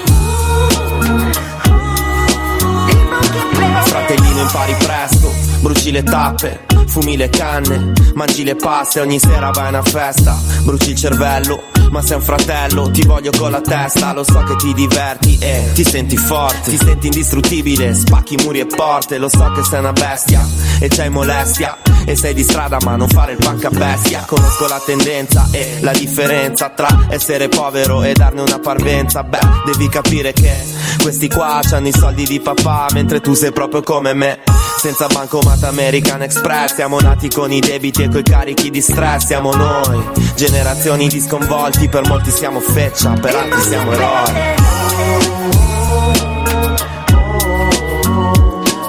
[4.35, 9.67] Fratellino impari presto, bruci le tappe, fumi le canne, mangi le paste, ogni sera vai
[9.67, 14.13] a una festa, bruci il cervello, ma sei un fratello, ti voglio con la testa,
[14.13, 18.67] lo so che ti diverti e ti senti forte, ti senti indistruttibile, spacchi muri e
[18.67, 20.47] porte, lo so che sei una bestia
[20.81, 21.79] e c'hai molestia.
[22.07, 25.79] E sei di strada ma non fare il punk a bestia Conosco la tendenza e
[25.81, 29.23] la differenza tra essere povero e darne una parvenza.
[29.23, 30.55] Beh, devi capire che
[31.01, 34.41] questi qua c'hanno i soldi di papà Mentre tu sei proprio come me.
[34.77, 39.25] Senza bancomat American Express Siamo nati con i debiti e coi carichi di stress.
[39.25, 40.05] Siamo noi,
[40.35, 44.33] generazioni di sconvolti Per molti siamo feccia, per altri siamo eroi.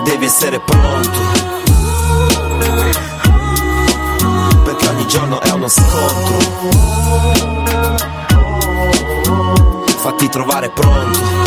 [0.05, 1.19] Devi essere pronto.
[4.63, 6.37] Perché ogni giorno è uno scontro.
[9.99, 11.45] Fatti trovare pronto